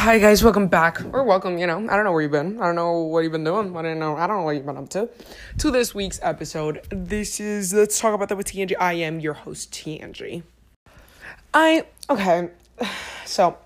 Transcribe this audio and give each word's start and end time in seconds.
Hi 0.00 0.16
guys, 0.20 0.44
welcome 0.44 0.68
back. 0.68 1.02
Or 1.12 1.24
welcome, 1.24 1.58
you 1.58 1.66
know. 1.66 1.78
I 1.78 1.96
don't 1.96 2.04
know 2.04 2.12
where 2.12 2.22
you've 2.22 2.30
been. 2.30 2.60
I 2.60 2.66
don't 2.66 2.76
know 2.76 3.00
what 3.00 3.24
you've 3.24 3.32
been 3.32 3.42
doing. 3.42 3.76
I 3.76 3.82
don't 3.82 3.98
know. 3.98 4.16
I 4.16 4.28
don't 4.28 4.38
know 4.38 4.42
what 4.44 4.54
you've 4.54 4.64
been 4.64 4.76
up 4.76 4.88
to. 4.90 5.08
To 5.58 5.70
this 5.72 5.92
week's 5.92 6.20
episode. 6.22 6.86
This 6.90 7.40
is 7.40 7.74
let's 7.74 7.98
talk 7.98 8.14
about 8.14 8.28
that 8.28 8.36
with 8.36 8.46
TNG. 8.46 8.74
I 8.78 8.92
am 8.92 9.18
your 9.18 9.34
host, 9.34 9.72
TNG. 9.72 10.44
I 11.52 11.84
okay. 12.08 12.50
So 13.26 13.58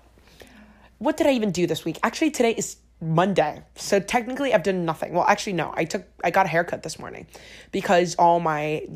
what 0.97 1.17
did 1.17 1.27
I 1.27 1.33
even 1.33 1.51
do 1.51 1.67
this 1.67 1.85
week? 1.85 1.99
Actually, 2.01 2.31
today 2.31 2.55
is 2.57 2.77
Monday. 2.99 3.61
So 3.75 3.99
technically 3.99 4.55
I've 4.55 4.63
done 4.63 4.85
nothing. 4.85 5.13
Well, 5.13 5.25
actually 5.25 5.53
no. 5.53 5.71
I 5.77 5.85
took 5.85 6.03
I 6.23 6.31
got 6.31 6.47
a 6.47 6.49
haircut 6.49 6.81
this 6.81 6.97
morning 6.97 7.27
because 7.71 8.15
all 8.15 8.39
my 8.39 8.87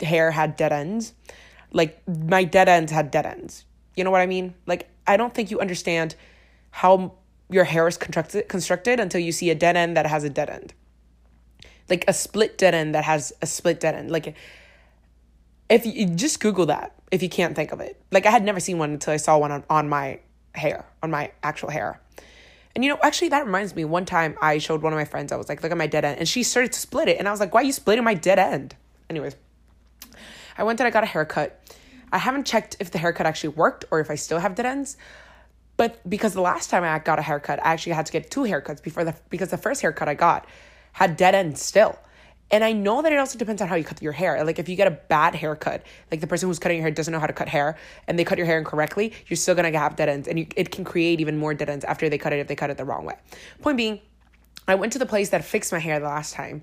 hair 0.00 0.30
had 0.30 0.56
dead 0.56 0.72
ends. 0.72 1.12
Like 1.70 2.02
my 2.08 2.44
dead 2.44 2.66
ends 2.66 2.90
had 2.90 3.10
dead 3.10 3.26
ends. 3.26 3.66
You 3.94 4.04
know 4.04 4.10
what 4.10 4.22
I 4.22 4.26
mean? 4.26 4.54
Like 4.64 4.88
I 5.06 5.18
don't 5.18 5.34
think 5.34 5.50
you 5.50 5.60
understand 5.60 6.16
how 6.70 7.14
your 7.50 7.64
hair 7.64 7.88
is 7.88 7.96
constructed 7.96 9.00
until 9.00 9.20
you 9.20 9.32
see 9.32 9.50
a 9.50 9.54
dead 9.54 9.76
end 9.76 9.96
that 9.96 10.06
has 10.06 10.24
a 10.24 10.30
dead 10.30 10.50
end. 10.50 10.74
Like 11.88 12.04
a 12.06 12.12
split 12.12 12.58
dead 12.58 12.74
end 12.74 12.94
that 12.94 13.04
has 13.04 13.32
a 13.40 13.46
split 13.46 13.80
dead 13.80 13.94
end. 13.94 14.10
Like 14.10 14.34
if 15.68 15.86
you 15.86 16.06
just 16.06 16.40
Google 16.40 16.66
that 16.66 16.94
if 17.10 17.22
you 17.22 17.28
can't 17.28 17.56
think 17.56 17.72
of 17.72 17.80
it. 17.80 18.00
Like 18.10 18.26
I 18.26 18.30
had 18.30 18.44
never 18.44 18.60
seen 18.60 18.78
one 18.78 18.90
until 18.90 19.14
I 19.14 19.16
saw 19.16 19.38
one 19.38 19.52
on, 19.52 19.64
on 19.70 19.88
my 19.88 20.20
hair, 20.54 20.86
on 21.02 21.10
my 21.10 21.32
actual 21.42 21.70
hair. 21.70 22.00
And 22.74 22.84
you 22.84 22.90
know, 22.90 22.98
actually, 23.02 23.30
that 23.30 23.44
reminds 23.44 23.74
me. 23.74 23.84
One 23.84 24.04
time, 24.04 24.36
I 24.40 24.58
showed 24.58 24.82
one 24.82 24.92
of 24.92 24.98
my 24.98 25.04
friends. 25.04 25.32
I 25.32 25.36
was 25.36 25.48
like, 25.48 25.62
"Look 25.62 25.72
at 25.72 25.78
my 25.78 25.88
dead 25.88 26.04
end," 26.04 26.18
and 26.18 26.28
she 26.28 26.44
started 26.44 26.72
to 26.72 26.78
split 26.78 27.08
it. 27.08 27.18
And 27.18 27.26
I 27.26 27.32
was 27.32 27.40
like, 27.40 27.52
"Why 27.52 27.62
are 27.62 27.64
you 27.64 27.72
splitting 27.72 28.04
my 28.04 28.14
dead 28.14 28.38
end?" 28.38 28.76
Anyways, 29.10 29.34
I 30.56 30.62
went 30.62 30.78
and 30.78 30.86
I 30.86 30.90
got 30.90 31.02
a 31.02 31.06
haircut. 31.06 31.60
I 32.12 32.18
haven't 32.18 32.46
checked 32.46 32.76
if 32.78 32.90
the 32.90 32.98
haircut 32.98 33.26
actually 33.26 33.50
worked 33.50 33.84
or 33.90 33.98
if 34.00 34.10
I 34.10 34.14
still 34.14 34.38
have 34.38 34.54
dead 34.54 34.66
ends. 34.66 34.96
But 35.78 36.06
because 36.10 36.34
the 36.34 36.42
last 36.42 36.68
time 36.70 36.82
I 36.82 36.98
got 36.98 37.18
a 37.18 37.22
haircut, 37.22 37.64
I 37.64 37.72
actually 37.72 37.92
had 37.92 38.04
to 38.04 38.12
get 38.12 38.30
two 38.30 38.40
haircuts 38.40 38.82
before 38.82 39.04
the 39.04 39.14
because 39.30 39.48
the 39.48 39.56
first 39.56 39.80
haircut 39.80 40.08
I 40.08 40.14
got 40.14 40.44
had 40.92 41.16
dead 41.16 41.34
ends 41.34 41.62
still. 41.62 41.96
And 42.50 42.64
I 42.64 42.72
know 42.72 43.00
that 43.02 43.12
it 43.12 43.18
also 43.18 43.38
depends 43.38 43.62
on 43.62 43.68
how 43.68 43.76
you 43.76 43.84
cut 43.84 44.02
your 44.02 44.12
hair. 44.12 44.42
Like 44.42 44.58
if 44.58 44.68
you 44.68 44.74
get 44.74 44.88
a 44.88 44.98
bad 45.08 45.34
haircut, 45.34 45.82
like 46.10 46.20
the 46.20 46.26
person 46.26 46.48
who's 46.48 46.58
cutting 46.58 46.78
your 46.78 46.82
hair 46.82 46.90
doesn't 46.90 47.12
know 47.12 47.20
how 47.20 47.26
to 47.26 47.32
cut 47.32 47.46
hair 47.48 47.76
and 48.08 48.18
they 48.18 48.24
cut 48.24 48.38
your 48.38 48.46
hair 48.46 48.58
incorrectly, 48.58 49.12
you're 49.28 49.36
still 49.36 49.54
gonna 49.54 49.70
have 49.78 49.96
dead 49.96 50.08
ends 50.08 50.26
and 50.26 50.38
you, 50.38 50.46
it 50.56 50.72
can 50.72 50.84
create 50.84 51.20
even 51.20 51.38
more 51.38 51.54
dead 51.54 51.70
ends 51.70 51.84
after 51.84 52.08
they 52.08 52.18
cut 52.18 52.32
it 52.32 52.40
if 52.40 52.48
they 52.48 52.56
cut 52.56 52.70
it 52.70 52.76
the 52.76 52.84
wrong 52.84 53.04
way. 53.04 53.14
Point 53.60 53.76
being, 53.76 54.00
I 54.66 54.74
went 54.74 54.92
to 54.94 54.98
the 54.98 55.06
place 55.06 55.28
that 55.30 55.44
fixed 55.44 55.72
my 55.72 55.78
hair 55.78 56.00
the 56.00 56.06
last 56.06 56.34
time. 56.34 56.62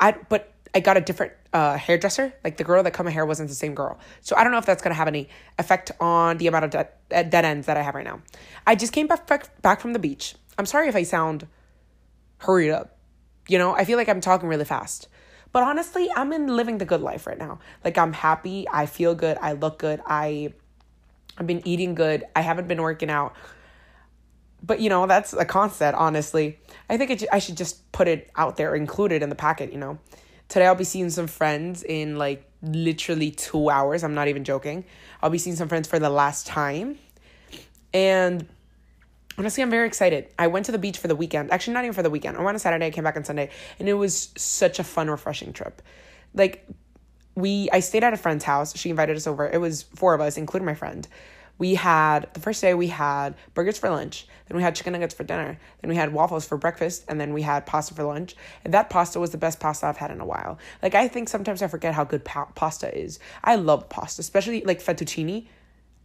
I 0.00 0.12
but 0.12 0.54
I 0.74 0.80
got 0.80 0.96
a 0.96 1.00
different 1.00 1.32
uh, 1.56 1.78
hairdresser. 1.78 2.34
Like 2.44 2.58
the 2.58 2.64
girl 2.64 2.82
that 2.82 2.92
cut 2.92 3.04
my 3.06 3.10
hair 3.10 3.24
wasn't 3.24 3.48
the 3.48 3.54
same 3.54 3.74
girl. 3.74 3.98
So 4.20 4.36
I 4.36 4.42
don't 4.42 4.52
know 4.52 4.58
if 4.58 4.66
that's 4.66 4.82
gonna 4.82 4.94
have 4.94 5.08
any 5.08 5.30
effect 5.58 5.90
on 6.00 6.36
the 6.36 6.48
amount 6.48 6.66
of 6.66 6.70
dead, 6.70 6.88
uh, 7.10 7.22
dead 7.22 7.46
ends 7.46 7.66
that 7.66 7.78
I 7.78 7.82
have 7.82 7.94
right 7.94 8.04
now. 8.04 8.20
I 8.66 8.74
just 8.74 8.92
came 8.92 9.06
back, 9.06 9.26
back 9.26 9.62
back 9.62 9.80
from 9.80 9.94
the 9.94 9.98
beach. 9.98 10.34
I'm 10.58 10.66
sorry 10.66 10.88
if 10.88 10.96
I 10.96 11.02
sound 11.02 11.46
hurried 12.38 12.70
up. 12.70 12.98
You 13.48 13.58
know, 13.58 13.72
I 13.72 13.86
feel 13.86 13.96
like 13.96 14.08
I'm 14.08 14.20
talking 14.20 14.48
really 14.50 14.66
fast. 14.66 15.08
But 15.52 15.62
honestly, 15.62 16.10
I'm 16.14 16.32
in 16.34 16.48
living 16.48 16.76
the 16.76 16.84
good 16.84 17.00
life 17.00 17.26
right 17.26 17.38
now. 17.38 17.60
Like 17.82 17.96
I'm 17.96 18.12
happy, 18.12 18.66
I 18.70 18.84
feel 18.84 19.14
good, 19.14 19.38
I 19.40 19.52
look 19.52 19.78
good, 19.78 20.02
I 20.06 20.52
I've 21.38 21.46
been 21.46 21.66
eating 21.66 21.94
good. 21.94 22.24
I 22.34 22.42
haven't 22.42 22.68
been 22.68 22.82
working 22.82 23.08
out. 23.10 23.34
But 24.62 24.80
you 24.80 24.90
know, 24.90 25.06
that's 25.06 25.32
a 25.32 25.44
concept, 25.44 25.96
honestly. 25.96 26.58
I 26.90 26.98
think 26.98 27.10
it, 27.10 27.24
I 27.32 27.38
should 27.38 27.56
just 27.56 27.90
put 27.92 28.08
it 28.08 28.30
out 28.36 28.56
there, 28.56 28.74
include 28.74 29.12
it 29.12 29.22
in 29.22 29.30
the 29.30 29.34
packet, 29.34 29.72
you 29.72 29.78
know. 29.78 29.98
Today 30.48 30.66
I'll 30.66 30.74
be 30.74 30.84
seeing 30.84 31.10
some 31.10 31.26
friends 31.26 31.82
in 31.82 32.16
like 32.16 32.48
literally 32.62 33.30
2 33.30 33.68
hours. 33.70 34.04
I'm 34.04 34.14
not 34.14 34.28
even 34.28 34.44
joking. 34.44 34.84
I'll 35.22 35.30
be 35.30 35.38
seeing 35.38 35.56
some 35.56 35.68
friends 35.68 35.88
for 35.88 35.98
the 35.98 36.10
last 36.10 36.46
time. 36.46 36.98
And 37.92 38.46
honestly, 39.38 39.62
I'm 39.62 39.70
very 39.70 39.86
excited. 39.86 40.28
I 40.38 40.46
went 40.46 40.66
to 40.66 40.72
the 40.72 40.78
beach 40.78 40.98
for 40.98 41.08
the 41.08 41.16
weekend. 41.16 41.50
Actually, 41.50 41.74
not 41.74 41.84
even 41.84 41.94
for 41.94 42.02
the 42.02 42.10
weekend. 42.10 42.36
I 42.36 42.42
went 42.42 42.54
on 42.54 42.58
Saturday, 42.58 42.86
I 42.86 42.90
came 42.90 43.04
back 43.04 43.16
on 43.16 43.24
Sunday, 43.24 43.50
and 43.78 43.88
it 43.88 43.94
was 43.94 44.30
such 44.36 44.78
a 44.78 44.84
fun, 44.84 45.08
refreshing 45.10 45.52
trip. 45.52 45.82
Like, 46.34 46.66
we, 47.34 47.68
I 47.72 47.80
stayed 47.80 48.04
at 48.04 48.12
a 48.12 48.16
friend's 48.16 48.44
house. 48.44 48.76
She 48.76 48.90
invited 48.90 49.16
us 49.16 49.26
over. 49.26 49.48
It 49.48 49.58
was 49.58 49.82
four 49.82 50.14
of 50.14 50.20
us, 50.20 50.36
including 50.36 50.66
my 50.66 50.74
friend. 50.74 51.06
We 51.58 51.74
had, 51.74 52.32
the 52.34 52.40
first 52.40 52.60
day, 52.60 52.74
we 52.74 52.88
had 52.88 53.34
burgers 53.54 53.78
for 53.78 53.88
lunch. 53.88 54.26
Then 54.46 54.56
we 54.56 54.62
had 54.62 54.74
chicken 54.74 54.92
nuggets 54.92 55.14
for 55.14 55.24
dinner. 55.24 55.58
Then 55.80 55.88
we 55.88 55.96
had 55.96 56.12
waffles 56.12 56.46
for 56.46 56.58
breakfast. 56.58 57.04
And 57.08 57.20
then 57.20 57.32
we 57.32 57.42
had 57.42 57.64
pasta 57.64 57.94
for 57.94 58.04
lunch. 58.04 58.36
And 58.64 58.74
that 58.74 58.90
pasta 58.90 59.18
was 59.18 59.30
the 59.30 59.38
best 59.38 59.58
pasta 59.58 59.86
I've 59.86 59.96
had 59.96 60.10
in 60.10 60.20
a 60.20 60.26
while. 60.26 60.58
Like, 60.82 60.94
I 60.94 61.08
think 61.08 61.28
sometimes 61.28 61.62
I 61.62 61.68
forget 61.68 61.94
how 61.94 62.04
good 62.04 62.24
pa- 62.24 62.50
pasta 62.54 62.94
is. 62.96 63.18
I 63.42 63.56
love 63.56 63.88
pasta, 63.88 64.20
especially 64.20 64.62
like 64.62 64.82
fettuccine 64.82 65.46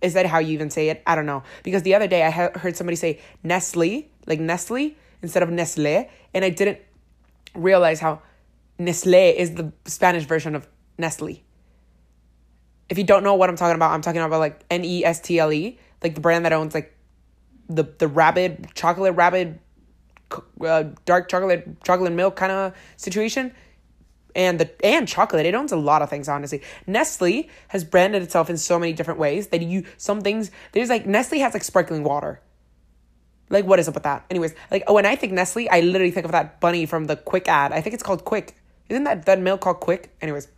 is 0.02 0.16
that 0.16 0.26
how 0.26 0.40
you 0.40 0.54
even 0.54 0.70
say 0.70 0.90
it? 0.90 1.02
I 1.06 1.16
don't 1.16 1.26
know. 1.26 1.44
Because 1.64 1.84
the 1.84 1.96
other 1.96 2.08
day 2.08 2.24
I 2.24 2.32
heard 2.32 2.76
somebody 2.76 2.96
say 2.96 3.20
Nestle, 3.44 4.10
like 4.26 4.40
Nestle, 4.40 4.98
instead 5.22 5.44
of 5.44 5.50
Nestle, 5.50 6.10
and 6.34 6.44
I 6.44 6.50
didn't 6.50 6.80
realize 7.54 8.00
how 8.00 8.22
Nestle 8.80 9.38
is 9.38 9.56
the 9.56 9.72
Spanish 9.86 10.24
version 10.26 10.56
of 10.56 10.68
Nestle. 10.98 11.44
If 12.92 12.98
you 12.98 13.06
don't 13.06 13.24
know 13.24 13.36
what 13.36 13.50
I'm 13.50 13.56
talking 13.56 13.78
about, 13.78 13.92
I'm 13.94 14.02
talking 14.02 14.20
about 14.20 14.40
like 14.40 14.66
N 14.70 14.84
E 14.84 15.06
S 15.06 15.22
T 15.22 15.40
L 15.40 15.54
E, 15.54 15.80
like 16.04 16.14
the 16.14 16.20
brand 16.20 16.44
that 16.44 16.52
owns 16.52 16.74
like 16.74 16.94
the 17.70 17.84
the 17.84 18.10
rabid 18.10 18.68
chocolate 18.76 19.16
rabid 19.16 19.60
uh, 20.60 20.84
dark 21.06 21.30
chocolate 21.30 21.82
chocolate 21.86 22.12
milk 22.12 22.36
kind 22.36 22.52
of 22.52 22.74
situation 22.98 23.54
and 24.36 24.60
the 24.60 24.86
and 24.86 25.08
chocolate. 25.08 25.46
It 25.46 25.56
owns 25.56 25.72
a 25.72 25.78
lot 25.78 26.02
of 26.02 26.10
things, 26.10 26.28
honestly. 26.28 26.62
Nestle 26.86 27.50
has 27.70 27.86
branded 27.86 28.24
itself 28.24 28.50
in 28.50 28.58
so 28.58 28.78
many 28.78 28.92
different 28.92 29.22
ways 29.22 29.48
that 29.48 29.62
you 29.62 29.86
some 29.96 30.20
things 30.20 30.52
there's 30.74 30.90
like 30.90 31.06
Nestle 31.06 31.40
has 31.40 31.54
like 31.54 31.64
sparkling 31.64 32.04
water. 32.04 32.42
Like 33.50 33.66
what 33.66 33.80
is 33.80 33.88
up 33.88 33.94
with 33.94 34.04
that? 34.04 34.26
Anyways, 34.30 34.54
like 34.70 34.84
oh 34.88 34.96
when 34.96 35.06
I 35.06 35.16
think 35.16 35.32
Nestle, 35.32 35.70
I 35.70 35.80
literally 35.80 36.12
think 36.12 36.26
of 36.26 36.34
that 36.34 36.60
bunny 36.60 36.86
from 36.86 37.06
the 37.06 37.16
Quick 37.16 37.48
ad. 37.48 37.72
I 37.72 37.80
think 37.80 37.94
it's 37.94 38.04
called 38.04 38.26
Quick. 38.26 38.58
Isn't 38.90 39.06
that 39.06 39.26
that 39.28 39.40
milk 39.40 39.62
called 39.62 39.80
Quick? 39.80 40.14
Anyways, 40.22 40.50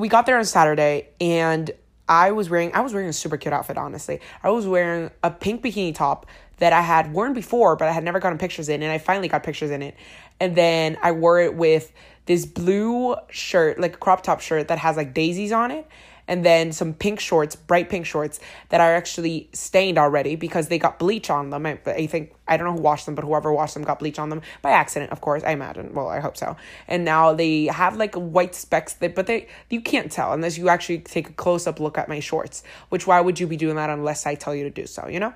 we 0.00 0.08
got 0.08 0.26
there 0.26 0.38
on 0.38 0.44
Saturday 0.44 1.08
and 1.20 1.70
I 2.08 2.32
was 2.32 2.50
wearing 2.50 2.74
I 2.74 2.80
was 2.80 2.92
wearing 2.92 3.08
a 3.08 3.12
super 3.12 3.36
cute 3.36 3.54
outfit, 3.54 3.78
honestly. 3.78 4.20
I 4.42 4.50
was 4.50 4.66
wearing 4.66 5.10
a 5.22 5.30
pink 5.30 5.62
bikini 5.62 5.94
top 5.94 6.26
that 6.56 6.72
I 6.72 6.80
had 6.80 7.12
worn 7.12 7.34
before, 7.34 7.76
but 7.76 7.88
I 7.88 7.92
had 7.92 8.02
never 8.02 8.18
gotten 8.18 8.36
pictures 8.36 8.68
in, 8.68 8.82
and 8.82 8.90
I 8.90 8.98
finally 8.98 9.28
got 9.28 9.44
pictures 9.44 9.70
in 9.70 9.80
it. 9.80 9.96
And 10.40 10.56
then 10.56 10.98
I 11.02 11.12
wore 11.12 11.40
it 11.40 11.54
with 11.54 11.92
this 12.26 12.46
blue 12.46 13.14
shirt, 13.30 13.78
like 13.78 13.94
a 13.94 13.98
crop 13.98 14.22
top 14.22 14.40
shirt 14.40 14.68
that 14.68 14.78
has 14.78 14.96
like 14.96 15.14
daisies 15.14 15.52
on 15.52 15.70
it, 15.70 15.86
and 16.30 16.44
then 16.44 16.70
some 16.70 16.94
pink 16.94 17.18
shorts, 17.18 17.56
bright 17.56 17.90
pink 17.90 18.06
shorts 18.06 18.38
that 18.68 18.80
are 18.80 18.94
actually 18.94 19.48
stained 19.52 19.98
already 19.98 20.36
because 20.36 20.68
they 20.68 20.78
got 20.78 21.00
bleach 21.00 21.28
on 21.28 21.50
them. 21.50 21.66
I, 21.66 21.80
I 21.86 22.06
think 22.06 22.32
I 22.46 22.56
don't 22.56 22.68
know 22.68 22.74
who 22.74 22.80
washed 22.80 23.04
them, 23.04 23.16
but 23.16 23.24
whoever 23.24 23.52
washed 23.52 23.74
them 23.74 23.82
got 23.82 23.98
bleach 23.98 24.16
on 24.16 24.30
them 24.30 24.40
by 24.62 24.70
accident, 24.70 25.10
of 25.10 25.20
course. 25.20 25.42
I 25.42 25.50
imagine. 25.50 25.92
Well, 25.92 26.08
I 26.08 26.20
hope 26.20 26.36
so. 26.36 26.56
And 26.86 27.04
now 27.04 27.34
they 27.34 27.64
have 27.64 27.96
like 27.96 28.14
white 28.14 28.54
specks 28.54 28.92
that, 28.94 29.16
but 29.16 29.26
they 29.26 29.48
you 29.70 29.80
can't 29.80 30.10
tell 30.10 30.32
unless 30.32 30.56
you 30.56 30.68
actually 30.68 31.00
take 31.00 31.28
a 31.28 31.32
close 31.32 31.66
up 31.66 31.80
look 31.80 31.98
at 31.98 32.08
my 32.08 32.20
shorts. 32.20 32.62
Which 32.90 33.08
why 33.08 33.20
would 33.20 33.40
you 33.40 33.48
be 33.48 33.56
doing 33.56 33.74
that 33.74 33.90
unless 33.90 34.24
I 34.24 34.36
tell 34.36 34.54
you 34.54 34.62
to 34.62 34.70
do 34.70 34.86
so? 34.86 35.08
You 35.08 35.18
know 35.18 35.34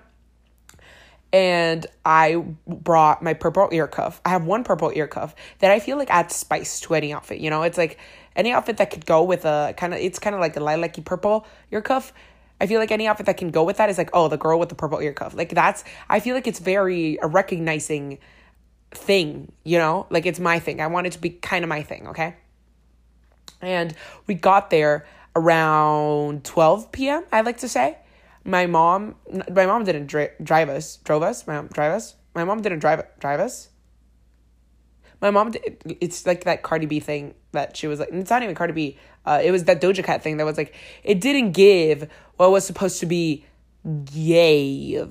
and 1.35 1.85
I 2.05 2.45
brought 2.65 3.21
my 3.21 3.35
purple 3.35 3.69
ear 3.73 3.89
cuff. 3.89 4.21
I 4.25 4.29
have 4.29 4.45
one 4.45 4.63
purple 4.63 4.93
ear 4.95 5.09
cuff 5.09 5.35
that 5.59 5.73
I 5.73 5.81
feel 5.81 5.99
like 5.99 6.09
adds 6.09 6.37
spice 6.37 6.79
to 6.83 6.95
any 6.95 7.13
outfit. 7.13 7.41
You 7.41 7.51
know, 7.51 7.65
it's 7.65 7.77
like 7.77 7.99
any 8.37 8.53
outfit 8.53 8.77
that 8.77 8.93
could 8.93 9.05
go 9.05 9.25
with 9.25 9.45
a 9.45 9.75
kind 9.77 9.93
of, 9.93 9.99
it's 9.99 10.21
kind 10.21 10.37
of 10.37 10.41
like 10.41 10.57
a 10.57 10.61
lilac 10.61 11.05
purple 11.05 11.45
ear 11.73 11.83
cuff. 11.83 12.13
I 12.61 12.69
feel 12.69 12.79
like 12.79 12.93
any 12.93 13.09
outfit 13.09 13.27
that 13.27 13.37
can 13.37 13.51
go 13.51 13.65
with 13.65 13.79
that 13.79 13.91
is 13.91 13.99
like, 13.99 14.11
oh, 14.13 14.29
the 14.29 14.37
girl 14.37 14.61
with 14.61 14.69
the 14.69 14.77
purple 14.77 15.01
ear 15.01 15.13
cuff. 15.13 15.35
Like 15.35 15.49
that's, 15.49 15.83
I 16.09 16.21
feel 16.21 16.37
like 16.37 16.47
it's 16.47 16.61
very 16.61 17.19
a 17.21 17.27
recognizing 17.27 18.21
thing, 18.93 19.51
you 19.65 19.77
know? 19.77 20.07
Like 20.11 20.27
it's 20.27 20.39
my 20.39 20.61
thing. 20.61 20.81
I 20.81 20.87
want 20.87 21.09
it 21.09 21.15
to 21.15 21.19
be 21.19 21.31
kind 21.31 21.65
of 21.65 21.69
my 21.69 21.83
thing, 21.83 22.07
okay? 22.11 22.37
And 23.61 23.93
we 24.29 24.35
got 24.35 24.71
there 24.71 25.05
around 25.35 26.45
12 26.45 26.93
p.m., 26.93 27.25
I 27.33 27.41
like 27.41 27.59
to 27.59 27.69
say 27.69 27.99
my 28.45 28.67
mom 28.67 29.17
my 29.51 29.67
mom 29.67 29.85
didn't 29.85 30.07
dri- 30.07 30.31
drive 30.43 30.69
us 30.69 30.97
drove 30.99 31.23
us 31.23 31.47
my 31.47 31.55
mom 31.57 31.69
drive 31.69 31.93
us. 31.93 32.17
My 32.35 32.45
mom 32.45 32.63
didn't 32.63 32.81
drive 32.81 33.03
drive 33.21 33.41
us. 33.41 33.71
My 35.21 35.31
mom 35.31 35.53
did, 35.53 35.97
it's 36.01 36.27
like 36.27 36.45
that 36.45 36.63
cardi 36.63 36.87
b 36.87 37.01
thing 37.01 37.35
that 37.53 37.77
she 37.77 37.87
was 37.87 38.01
like 38.01 38.11
it's 38.13 38.31
not 38.31 38.43
even 38.43 38.55
cardi 38.55 38.73
b 38.73 38.99
uh, 39.25 39.41
it 39.43 39.51
was 39.51 39.65
that 39.65 39.81
doja 39.81 40.05
cat 40.05 40.23
thing 40.23 40.37
that 40.37 40.45
was 40.45 40.59
like 40.59 40.75
it 41.03 41.21
didn't 41.21 41.53
give 41.53 42.11
what 42.37 42.51
was 42.51 42.67
supposed 42.67 43.01
to 43.01 43.07
be 43.07 43.47
gave. 44.05 45.09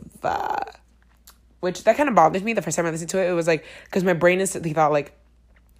Which 1.61 1.85
that 1.85 1.95
kind 1.95 2.09
of 2.09 2.15
bothered 2.15 2.43
me 2.43 2.51
the 2.53 2.61
first 2.61 2.75
time 2.75 2.85
i 2.85 2.89
listened 2.89 3.09
to 3.11 3.23
it. 3.23 3.29
It 3.29 3.33
was 3.33 3.47
like 3.47 3.65
because 3.85 4.03
my 4.03 4.13
brain 4.13 4.41
instantly 4.41 4.73
thought 4.73 4.91
like 4.91 5.17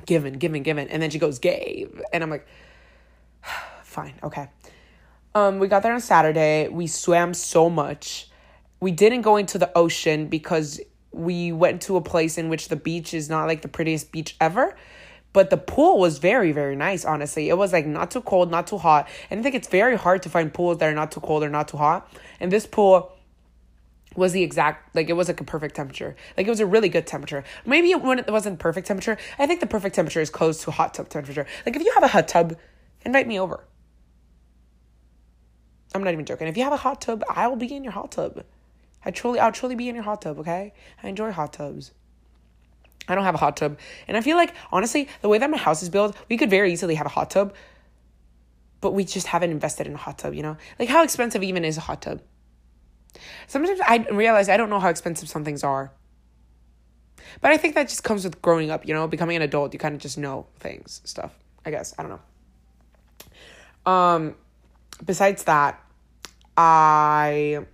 given 0.05 0.33
given 0.33 0.63
given. 0.63 0.87
And 0.87 1.03
then 1.03 1.09
she 1.09 1.19
goes 1.19 1.39
gave. 1.39 2.01
And 2.11 2.23
i'm 2.23 2.29
like 2.29 2.47
fine 3.83 4.15
okay 4.23 4.47
um, 5.35 5.59
we 5.59 5.67
got 5.67 5.83
there 5.83 5.93
on 5.93 6.01
Saturday. 6.01 6.67
We 6.67 6.87
swam 6.87 7.33
so 7.33 7.69
much. 7.69 8.29
We 8.79 8.91
didn't 8.91 9.21
go 9.21 9.37
into 9.37 9.57
the 9.57 9.75
ocean 9.77 10.27
because 10.27 10.79
we 11.11 11.51
went 11.51 11.81
to 11.83 11.95
a 11.95 12.01
place 12.01 12.37
in 12.37 12.49
which 12.49 12.67
the 12.67 12.75
beach 12.75 13.13
is 13.13 13.29
not 13.29 13.45
like 13.45 13.61
the 13.61 13.67
prettiest 13.67 14.11
beach 14.11 14.35
ever. 14.41 14.75
But 15.31 15.49
the 15.49 15.57
pool 15.57 15.97
was 15.97 16.19
very, 16.19 16.51
very 16.51 16.75
nice, 16.75 17.05
honestly. 17.05 17.49
It 17.49 17.57
was 17.57 17.73
like 17.73 17.87
not 17.87 18.11
too 18.11 18.21
cold, 18.21 18.51
not 18.51 18.67
too 18.67 18.77
hot. 18.77 19.09
And 19.31 19.39
I 19.39 19.43
think 19.43 19.55
it's 19.55 19.67
very 19.67 19.97
hard 19.97 20.21
to 20.23 20.29
find 20.29 20.53
pools 20.53 20.77
that 20.77 20.87
are 20.87 20.93
not 20.93 21.11
too 21.11 21.21
cold 21.21 21.43
or 21.43 21.49
not 21.49 21.67
too 21.67 21.77
hot. 21.77 22.07
And 22.39 22.51
this 22.51 22.67
pool 22.67 23.11
was 24.15 24.31
the 24.31 24.43
exact 24.43 24.95
like 24.95 25.09
it 25.09 25.13
was 25.13 25.27
like 25.27 25.41
a 25.41 25.43
perfect 25.43 25.75
temperature 25.75 26.15
like 26.37 26.45
it 26.45 26.49
was 26.49 26.59
a 26.59 26.65
really 26.67 26.87
good 26.87 27.07
temperature 27.07 27.43
maybe 27.65 27.89
it, 27.89 27.99
when 27.99 28.19
it 28.19 28.29
wasn't 28.29 28.59
perfect 28.59 28.85
temperature 28.85 29.17
i 29.39 29.47
think 29.47 29.59
the 29.59 29.65
perfect 29.65 29.95
temperature 29.95 30.21
is 30.21 30.29
close 30.29 30.63
to 30.63 30.69
hot 30.69 30.93
tub 30.93 31.09
temperature 31.09 31.47
like 31.65 31.75
if 31.75 31.83
you 31.83 31.91
have 31.95 32.03
a 32.03 32.07
hot 32.07 32.27
tub 32.27 32.55
invite 33.03 33.27
me 33.27 33.39
over 33.39 33.63
i'm 35.93 36.03
not 36.03 36.13
even 36.13 36.25
joking 36.25 36.47
if 36.47 36.57
you 36.57 36.63
have 36.63 36.73
a 36.73 36.77
hot 36.77 37.01
tub 37.01 37.23
i 37.29 37.47
will 37.47 37.55
be 37.55 37.73
in 37.73 37.83
your 37.83 37.93
hot 37.93 38.11
tub 38.11 38.43
i 39.05 39.11
truly 39.11 39.39
i'll 39.39 39.51
truly 39.51 39.75
be 39.75 39.89
in 39.89 39.95
your 39.95 40.03
hot 40.03 40.21
tub 40.21 40.39
okay 40.39 40.73
i 41.01 41.07
enjoy 41.07 41.31
hot 41.31 41.53
tubs 41.53 41.91
i 43.07 43.15
don't 43.15 43.23
have 43.23 43.35
a 43.35 43.39
hot 43.39 43.57
tub 43.57 43.77
and 44.07 44.17
i 44.17 44.21
feel 44.21 44.37
like 44.37 44.53
honestly 44.71 45.07
the 45.21 45.29
way 45.29 45.37
that 45.37 45.49
my 45.49 45.57
house 45.57 45.83
is 45.83 45.89
built 45.89 46.15
we 46.29 46.37
could 46.37 46.49
very 46.49 46.71
easily 46.71 46.95
have 46.95 47.05
a 47.05 47.09
hot 47.09 47.29
tub 47.29 47.53
but 48.81 48.91
we 48.91 49.03
just 49.03 49.27
haven't 49.27 49.51
invested 49.51 49.87
in 49.87 49.93
a 49.93 49.97
hot 49.97 50.17
tub 50.17 50.33
you 50.33 50.43
know 50.43 50.57
like 50.79 50.89
how 50.89 51.03
expensive 51.03 51.43
even 51.43 51.65
is 51.65 51.77
a 51.77 51.81
hot 51.81 52.01
tub 52.01 52.21
Sometimes 53.47 53.79
I 53.85 54.05
realize 54.11 54.49
I 54.49 54.57
don't 54.57 54.69
know 54.69 54.79
how 54.79 54.89
expensive 54.89 55.29
some 55.29 55.43
things 55.43 55.63
are. 55.63 55.91
But 57.41 57.51
I 57.51 57.57
think 57.57 57.75
that 57.75 57.89
just 57.89 58.03
comes 58.03 58.23
with 58.23 58.41
growing 58.41 58.69
up, 58.69 58.87
you 58.87 58.93
know, 58.93 59.07
becoming 59.07 59.35
an 59.35 59.41
adult. 59.41 59.73
You 59.73 59.79
kind 59.79 59.95
of 59.95 60.01
just 60.01 60.17
know 60.17 60.47
things, 60.59 61.01
stuff. 61.03 61.33
I 61.65 61.71
guess. 61.71 61.93
I 61.97 62.03
don't 62.03 62.19
know. 63.85 63.91
Um, 63.91 64.35
besides 65.03 65.43
that, 65.45 65.82
I 66.57 67.65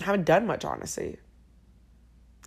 haven't 0.00 0.24
done 0.24 0.46
much, 0.46 0.64
honestly. 0.64 1.18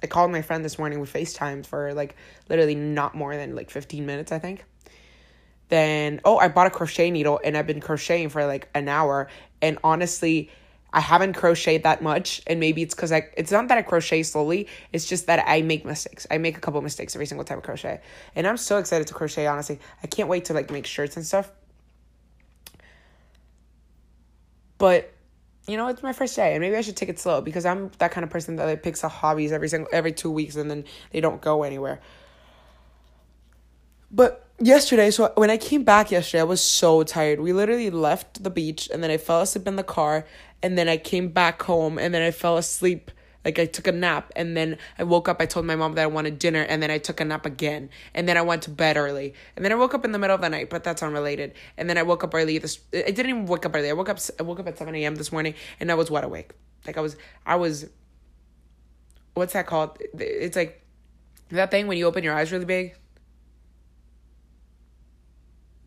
I 0.02 0.08
called 0.08 0.32
my 0.32 0.42
friend 0.42 0.64
this 0.64 0.78
morning 0.78 1.00
with 1.00 1.12
FaceTime 1.12 1.66
for 1.66 1.94
like 1.94 2.16
literally 2.50 2.76
not 2.76 3.16
more 3.16 3.36
than 3.36 3.56
like 3.56 3.70
15 3.70 4.06
minutes, 4.06 4.32
I 4.32 4.40
think. 4.40 4.66
Then, 5.70 6.22
oh, 6.24 6.38
I 6.38 6.48
bought 6.48 6.68
a 6.68 6.70
crochet 6.70 7.12
needle 7.12 7.40
and 7.44 7.58
I've 7.58 7.68
been 7.68 7.82
crocheting 7.82 8.30
for 8.30 8.46
like 8.46 8.70
an 8.74 8.88
hour. 8.88 9.28
And 9.62 9.80
honestly, 9.84 10.50
I 10.94 11.02
haven't 11.02 11.34
crocheted 11.34 11.84
that 11.84 12.02
much, 12.02 12.42
and 12.48 12.60
maybe 12.60 12.82
it's 12.82 12.96
because 12.96 13.12
I 13.12 13.28
it's 13.36 13.52
not 13.52 13.68
that 13.68 13.78
I 13.78 13.82
crochet 13.82 14.24
slowly, 14.24 14.68
it's 14.94 15.06
just 15.06 15.28
that 15.28 15.44
I 15.46 15.62
make 15.62 15.86
mistakes. 15.86 16.26
I 16.32 16.38
make 16.38 16.58
a 16.58 16.62
couple 16.62 16.82
mistakes 16.82 17.16
every 17.16 17.26
single 17.26 17.44
time 17.44 17.58
I 17.58 17.62
crochet. 17.62 18.02
And 18.36 18.48
I'm 18.48 18.58
so 18.58 18.78
excited 18.78 19.08
to 19.08 19.14
crochet, 19.14 19.48
honestly. 19.48 19.80
I 20.02 20.08
can't 20.08 20.30
wait 20.30 20.46
to 20.46 20.54
like 20.54 20.72
make 20.72 20.86
shirts 20.86 21.18
and 21.18 21.26
stuff. 21.26 21.52
But 24.78 25.14
you 25.68 25.76
know, 25.76 25.88
it's 25.88 26.02
my 26.02 26.14
first 26.14 26.36
day, 26.36 26.54
and 26.54 26.62
maybe 26.62 26.78
I 26.78 26.82
should 26.82 26.96
take 26.96 27.10
it 27.10 27.20
slow 27.20 27.42
because 27.42 27.66
I'm 27.66 27.92
that 27.98 28.12
kind 28.12 28.24
of 28.24 28.30
person 28.30 28.56
that 28.56 28.66
like, 28.66 28.84
picks 28.84 29.04
up 29.04 29.12
hobbies 29.12 29.52
every 29.52 29.68
single 29.68 29.90
every 29.92 30.14
two 30.14 30.32
weeks 30.32 30.56
and 30.56 30.72
then 30.72 30.86
they 31.12 31.20
don't 31.20 31.42
go 31.42 31.64
anywhere. 31.64 32.00
But 34.10 34.48
yesterday, 34.60 35.12
so 35.12 35.32
when 35.36 35.50
I 35.50 35.58
came 35.58 35.84
back 35.84 36.12
yesterday, 36.12 36.42
I 36.42 36.46
was 36.46 36.62
so 36.62 37.04
tired. 37.04 37.42
We 37.42 37.52
literally 37.52 37.90
left 37.90 38.44
the 38.44 38.50
beach 38.50 38.90
and 38.94 39.04
then 39.04 39.12
I 39.12 39.18
fell 39.18 39.42
asleep 39.42 39.68
in 39.68 39.76
the 39.76 39.84
car 39.84 40.26
and 40.64 40.78
then 40.78 40.88
I 40.88 40.96
came 40.96 41.30
back 41.30 41.62
home 41.64 42.00
and 42.00 42.14
then 42.14 42.22
I 42.22 42.32
fell 42.32 42.58
asleep. 42.58 43.12
Like 43.48 43.60
I 43.60 43.66
took 43.66 43.88
a 43.88 43.94
nap 43.94 44.30
and 44.36 44.58
then 44.58 44.78
I 45.00 45.04
woke 45.04 45.30
up. 45.30 45.38
I 45.40 45.46
told 45.46 45.66
my 45.66 45.78
mom 45.78 45.94
that 45.94 46.04
I 46.04 46.08
wanted 46.08 46.38
dinner 46.38 46.64
and 46.64 46.84
then 46.84 46.92
I 46.92 46.98
took 46.98 47.22
a 47.22 47.24
nap 47.24 47.46
again 47.46 47.90
and 48.14 48.28
then 48.28 48.36
I 48.36 48.42
went 48.42 48.64
to 48.64 48.70
bed 48.70 48.98
early 48.98 49.36
and 49.56 49.64
then 49.64 49.72
I 49.72 49.76
woke 49.76 49.94
up 49.94 50.04
in 50.04 50.12
the 50.12 50.20
middle 50.20 50.36
of 50.36 50.42
the 50.42 50.50
night, 50.50 50.70
but 50.70 50.84
that's 50.84 51.02
unrelated. 51.02 51.54
And 51.78 51.90
then 51.90 51.98
I 51.98 52.04
woke 52.04 52.26
up 52.26 52.36
early. 52.36 52.58
This 52.58 52.82
I 52.94 53.04
didn't 53.04 53.30
even 53.30 53.46
wake 53.46 53.66
up 53.66 53.74
early. 53.74 53.90
I 53.90 53.94
woke 53.94 54.10
up. 54.10 54.20
I 54.38 54.44
woke 54.44 54.60
up 54.60 54.68
at 54.68 54.78
seven 54.78 54.96
a.m. 54.96 55.16
this 55.16 55.32
morning 55.32 55.54
and 55.80 55.90
I 55.90 55.96
was 55.96 56.12
wide 56.12 56.26
awake. 56.26 56.52
Like 56.86 56.98
I 56.98 57.00
was. 57.00 57.16
I 57.46 57.56
was. 57.56 57.86
What's 59.34 59.54
that 59.54 59.66
called? 59.66 59.98
It's 60.20 60.58
like 60.58 60.86
that 61.52 61.72
thing 61.72 61.88
when 61.88 61.98
you 61.98 62.06
open 62.06 62.26
your 62.26 62.34
eyes 62.34 62.52
really 62.52 62.66
big. 62.66 62.98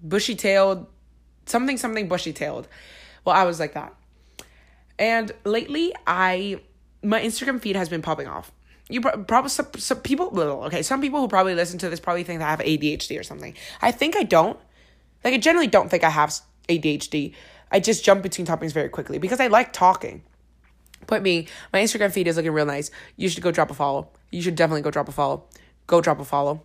Bushy 0.03 0.35
tailed, 0.35 0.87
something 1.45 1.77
something 1.77 2.09
bushy 2.09 2.33
tailed. 2.33 2.69
Well, 3.27 3.37
I 3.37 3.45
was 3.45 3.61
like 3.61 3.75
that. 3.75 3.95
And 4.99 5.31
lately, 5.45 5.93
I 6.07 6.63
my 7.03 7.21
Instagram 7.21 7.61
feed 7.61 7.77
has 7.77 7.89
been 7.89 8.03
popping 8.03 8.27
off. 8.27 8.53
You 8.89 9.01
probably 9.01 9.51
some, 9.51 9.69
some 9.77 9.99
people 9.99 10.39
okay, 10.65 10.83
some 10.83 11.01
people 11.01 11.21
who 11.21 11.29
probably 11.29 11.55
listen 11.55 11.79
to 11.79 11.89
this 11.89 12.01
probably 12.01 12.25
think 12.25 12.41
that 12.41 12.47
I 12.47 12.51
have 12.51 12.61
ADHD 12.61 13.19
or 13.19 13.23
something. 13.23 13.55
I 13.81 13.93
think 13.93 14.17
I 14.17 14.25
don't. 14.25 14.59
Like 15.23 15.35
I 15.35 15.39
generally 15.39 15.69
don't 15.69 15.89
think 15.89 16.03
I 16.03 16.11
have 16.11 16.35
ADHD. 16.69 17.35
I 17.71 17.79
just 17.79 18.05
jump 18.05 18.23
between 18.23 18.47
topics 18.47 18.73
very 18.73 18.89
quickly 18.89 19.19
because 19.19 19.39
I 19.39 19.47
like 19.47 19.73
talking. 19.73 20.23
Put 21.07 21.23
me, 21.23 21.49
my 21.73 21.81
Instagram 21.81 22.13
feed 22.13 22.27
is 22.27 22.37
looking 22.37 22.53
real 22.53 22.67
nice. 22.67 22.91
You 23.17 23.29
should 23.29 23.43
go 23.43 23.51
drop 23.51 23.71
a 23.71 23.75
follow. 23.75 24.09
You 24.31 24.43
should 24.43 24.57
definitely 24.57 24.83
go 24.83 24.91
drop 24.91 25.09
a 25.09 25.13
follow. 25.13 25.45
Go 25.87 26.01
drop 26.01 26.21
a 26.21 26.25
follow. 26.25 26.63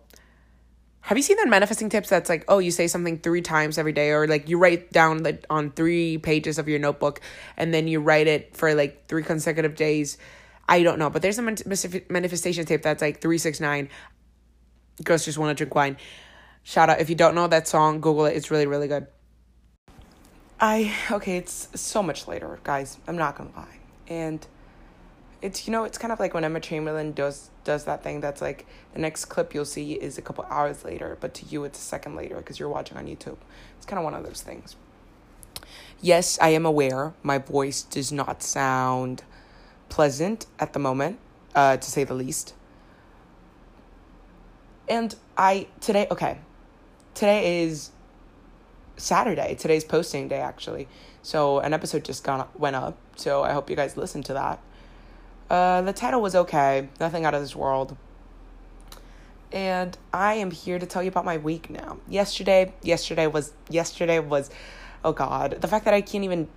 Have 1.06 1.16
you 1.16 1.22
seen 1.22 1.36
that 1.36 1.46
manifesting 1.46 1.88
tips 1.88 2.08
that's 2.08 2.28
like, 2.28 2.44
oh, 2.48 2.58
you 2.58 2.72
say 2.72 2.88
something 2.88 3.18
three 3.18 3.40
times 3.40 3.78
every 3.78 3.92
day, 3.92 4.10
or 4.10 4.26
like 4.26 4.48
you 4.48 4.58
write 4.58 4.90
down 4.90 5.22
like 5.22 5.46
on 5.48 5.70
three 5.70 6.18
pages 6.18 6.58
of 6.58 6.68
your 6.68 6.80
notebook 6.80 7.20
and 7.56 7.72
then 7.72 7.86
you 7.86 8.00
write 8.00 8.26
it 8.26 8.56
for 8.56 8.74
like 8.74 9.06
three 9.06 9.22
consecutive 9.22 9.76
days? 9.76 10.18
I 10.68 10.82
don't 10.82 10.98
know, 10.98 11.08
but 11.08 11.22
there's 11.22 11.38
a 11.38 11.42
manifestation 12.08 12.66
tip 12.66 12.82
that's 12.82 13.00
like 13.00 13.20
369. 13.20 13.88
Girls 15.04 15.24
just 15.24 15.38
want 15.38 15.56
to 15.56 15.64
drink 15.64 15.76
wine. 15.76 15.96
Shout 16.64 16.90
out. 16.90 17.00
If 17.00 17.08
you 17.08 17.14
don't 17.14 17.36
know 17.36 17.46
that 17.46 17.68
song, 17.68 18.00
Google 18.00 18.26
it. 18.26 18.34
It's 18.36 18.50
really, 18.50 18.66
really 18.66 18.88
good. 18.88 19.06
I, 20.58 20.92
okay, 21.12 21.36
it's 21.36 21.68
so 21.80 22.02
much 22.02 22.26
later, 22.26 22.58
guys. 22.64 22.98
I'm 23.06 23.16
not 23.16 23.38
gonna 23.38 23.50
lie. 23.56 23.78
And 24.08 24.44
it's 25.42 25.66
you 25.66 25.72
know 25.72 25.84
it's 25.84 25.98
kind 25.98 26.12
of 26.12 26.20
like 26.20 26.34
when 26.34 26.44
Emma 26.44 26.60
Chamberlain 26.60 27.12
does 27.12 27.50
does 27.64 27.84
that 27.84 28.02
thing 28.02 28.20
that's 28.20 28.40
like 28.40 28.66
the 28.94 29.00
next 29.00 29.26
clip 29.26 29.54
you'll 29.54 29.64
see 29.64 29.92
is 29.92 30.18
a 30.18 30.22
couple 30.22 30.44
hours 30.48 30.84
later, 30.84 31.16
but 31.20 31.34
to 31.34 31.46
you 31.46 31.64
it's 31.64 31.78
a 31.78 31.82
second 31.82 32.16
later 32.16 32.36
because 32.36 32.58
you're 32.58 32.68
watching 32.68 32.96
on 32.96 33.06
YouTube. 33.06 33.36
It's 33.76 33.86
kind 33.86 33.98
of 33.98 34.04
one 34.04 34.14
of 34.14 34.24
those 34.24 34.42
things. 34.42 34.76
Yes, 36.00 36.38
I 36.40 36.50
am 36.50 36.66
aware 36.66 37.14
my 37.22 37.38
voice 37.38 37.82
does 37.82 38.12
not 38.12 38.42
sound 38.42 39.22
pleasant 39.88 40.46
at 40.58 40.72
the 40.72 40.78
moment, 40.78 41.18
uh, 41.54 41.76
to 41.76 41.90
say 41.90 42.04
the 42.04 42.14
least. 42.14 42.54
And 44.88 45.14
I 45.36 45.68
today 45.80 46.06
okay, 46.10 46.38
today 47.14 47.62
is 47.64 47.90
Saturday. 48.96 49.54
Today's 49.54 49.84
posting 49.84 50.28
day 50.28 50.40
actually. 50.40 50.88
So 51.22 51.58
an 51.58 51.74
episode 51.74 52.04
just 52.04 52.24
gone 52.24 52.46
went 52.56 52.76
up. 52.76 52.96
So 53.16 53.42
I 53.42 53.52
hope 53.52 53.68
you 53.68 53.76
guys 53.76 53.96
listen 53.96 54.22
to 54.24 54.34
that. 54.34 54.60
Uh, 55.48 55.82
the 55.82 55.92
title 55.92 56.20
was 56.20 56.34
okay, 56.34 56.88
nothing 56.98 57.24
out 57.24 57.34
of 57.34 57.40
this 57.40 57.54
world. 57.54 57.96
And 59.52 59.96
I 60.12 60.34
am 60.34 60.50
here 60.50 60.78
to 60.78 60.86
tell 60.86 61.02
you 61.02 61.08
about 61.08 61.24
my 61.24 61.36
week 61.36 61.70
now. 61.70 61.98
Yesterday, 62.08 62.72
yesterday 62.82 63.26
was, 63.28 63.52
yesterday 63.70 64.18
was, 64.18 64.50
oh 65.04 65.12
God, 65.12 65.58
the 65.60 65.68
fact 65.68 65.84
that 65.84 65.94
I 65.94 66.00
can't 66.00 66.24
even 66.24 66.48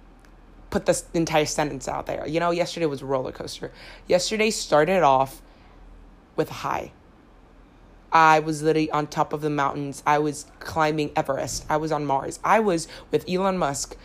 put 0.72 0.86
this 0.86 1.06
entire 1.14 1.46
sentence 1.46 1.88
out 1.88 2.08
there. 2.08 2.28
You 2.28 2.40
know, 2.40 2.52
yesterday 2.52 2.88
was 2.88 3.02
a 3.02 3.06
roller 3.06 3.32
coaster. 3.32 3.72
Yesterday 4.08 4.50
started 4.50 5.04
off 5.04 5.42
with 6.36 6.50
high. 6.50 6.92
I 8.12 8.40
was 8.40 8.64
literally 8.64 8.90
on 8.90 9.06
top 9.06 9.34
of 9.34 9.42
the 9.42 9.52
mountains. 9.52 10.02
I 10.06 10.18
was 10.18 10.48
climbing 10.60 11.12
Everest. 11.16 11.66
I 11.70 11.78
was 11.78 11.92
on 11.92 12.06
Mars. 12.06 12.40
I 12.44 12.60
was 12.60 12.88
with 13.12 13.30
Elon 13.30 13.60
Musk 13.60 13.96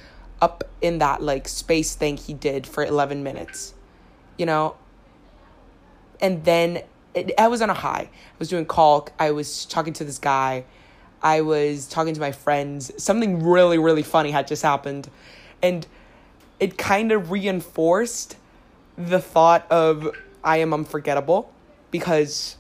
up 0.43 0.65
in 0.83 0.99
that 0.99 1.23
like 1.23 1.49
space 1.49 1.95
thing 1.95 2.19
he 2.19 2.35
did 2.35 2.67
for 2.67 2.85
11 2.85 3.23
minutes 3.23 3.73
you 4.37 4.47
know. 4.47 4.77
And 6.21 6.45
then 6.45 6.83
it, 7.15 7.33
I 7.39 7.49
was 7.49 7.63
on 7.63 7.71
a 7.71 7.75
high. 7.75 8.09
I 8.11 8.37
was 8.39 8.49
doing 8.49 8.67
caulk. 8.67 9.13
I 9.19 9.31
was 9.31 9.67
talking 9.67 9.93
to 9.95 10.05
this 10.05 10.19
guy. 10.19 10.65
I 11.23 11.41
was 11.41 11.87
talking 11.87 12.15
to 12.15 12.21
my 12.21 12.33
friends. 12.33 12.91
Something 13.03 13.43
really, 13.43 13.79
really 13.79 14.03
funny 14.03 14.31
had 14.31 14.47
just 14.47 14.63
happened. 14.63 15.09
And 15.63 15.87
it 16.61 16.77
kind 16.77 17.13
of 17.13 17.31
reinforced 17.31 18.37
the 18.97 19.21
thought 19.21 19.67
of 19.71 20.11
I 20.43 20.59
am 20.59 20.75
unforgettable 20.75 21.51
because, 21.91 22.57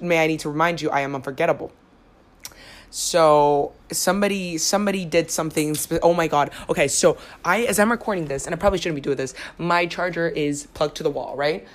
may 0.00 0.22
I 0.22 0.26
need 0.26 0.40
to 0.40 0.50
remind 0.50 0.82
you, 0.82 0.90
I 0.90 1.00
am 1.00 1.14
unforgettable. 1.14 1.72
So 2.90 3.72
somebody 3.92 4.58
somebody 4.58 5.04
did 5.04 5.30
something. 5.30 5.74
Spe- 5.74 5.98
oh 6.02 6.14
my 6.14 6.28
god. 6.28 6.50
Okay, 6.68 6.88
so 6.88 7.18
I 7.44 7.62
as 7.62 7.78
I'm 7.78 7.90
recording 7.90 8.26
this, 8.26 8.46
and 8.46 8.54
I 8.54 8.58
probably 8.58 8.78
shouldn't 8.78 8.96
be 8.96 9.00
doing 9.00 9.16
this. 9.16 9.34
My 9.58 9.86
charger 9.86 10.28
is 10.28 10.66
plugged 10.74 10.96
to 10.96 11.02
the 11.02 11.10
wall, 11.10 11.36
right? 11.36 11.66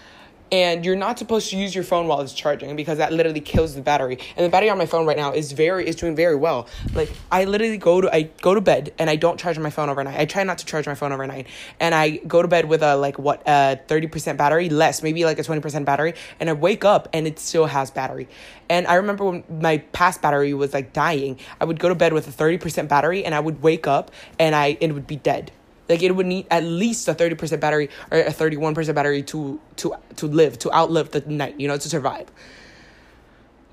And 0.52 0.84
you're 0.84 0.98
not 0.98 1.18
supposed 1.18 1.50
to 1.50 1.58
use 1.58 1.74
your 1.74 1.84
phone 1.84 2.08
while 2.08 2.20
it's 2.20 2.34
charging 2.34 2.76
because 2.76 2.98
that 2.98 3.14
literally 3.14 3.40
kills 3.40 3.74
the 3.74 3.82
battery. 3.82 4.18
And 4.36 4.46
the 4.46 4.50
battery 4.50 4.70
on 4.70 4.78
my 4.78 4.86
phone 4.86 5.06
right 5.06 5.16
now 5.16 5.32
is 5.32 5.54
very 5.54 5.88
is 5.88 5.96
doing 5.96 6.16
very 6.16 6.36
well. 6.36 6.68
Like 6.94 7.10
i 7.32 7.46
literally 7.46 7.78
go 7.78 8.02
to 8.02 8.14
i 8.14 8.24
go 8.42 8.54
to 8.54 8.62
bed 8.62 8.94
and 9.00 9.10
i 9.10 9.16
don't 9.16 9.40
charge 9.40 9.58
my 9.60 9.70
phone 9.70 9.90
overnight. 9.90 10.20
I 10.20 10.26
try 10.26 10.44
not 10.44 10.58
to 10.60 10.66
charge 10.66 10.88
my 10.88 10.96
phone 10.96 11.12
overnight. 11.12 11.48
And 11.80 11.96
i 11.96 12.18
go 12.18 12.42
to 12.42 12.48
bed 12.48 12.66
with 12.66 12.84
a 12.84 12.96
like 12.96 13.18
what 13.18 13.42
a 13.48 13.80
30% 13.88 14.38
battery 14.38 14.70
less 14.70 15.02
maybe 15.02 15.24
like 15.26 15.40
a 15.40 15.44
20% 15.44 15.86
battery. 15.86 16.14
And 16.40 16.50
i 16.50 16.54
wake 16.54 16.84
up 16.84 17.08
and 17.14 17.28
it 17.28 17.40
still 17.40 17.68
has 17.68 17.90
battery. 17.92 18.28
And 18.70 18.88
i 18.88 18.96
remember 18.96 19.26
when 19.26 19.44
my 19.50 19.78
past 19.94 20.22
battery 20.22 20.54
was 20.54 20.74
like 20.74 20.94
dying. 20.94 21.40
I 21.60 21.66
would 21.66 21.80
go 21.80 21.90
to 21.90 21.96
bed 21.96 22.14
with 22.14 22.28
a 22.28 22.32
30% 22.32 22.88
battery 22.88 23.24
and 23.24 23.34
i 23.34 23.40
would 23.40 23.62
wake 23.62 23.88
up 23.88 24.12
and 24.38 24.54
i 24.54 24.78
it 24.82 24.94
would 24.94 25.08
be 25.08 25.16
dead 25.16 25.52
like 25.92 26.02
it 26.02 26.16
would 26.16 26.26
need 26.26 26.48
at 26.50 26.64
least 26.64 27.08
a 27.08 27.14
30% 27.14 27.60
battery 27.60 27.90
or 28.10 28.20
a 28.20 28.32
31% 28.32 28.96
battery 28.96 29.22
to 29.24 29.60
to 29.78 29.94
to 30.16 30.28
live, 30.28 30.58
to 30.60 30.74
outlive 30.74 31.12
the 31.12 31.22
night, 31.22 31.60
you 31.60 31.68
know, 31.68 31.78
to 31.78 31.90
survive. 31.90 32.32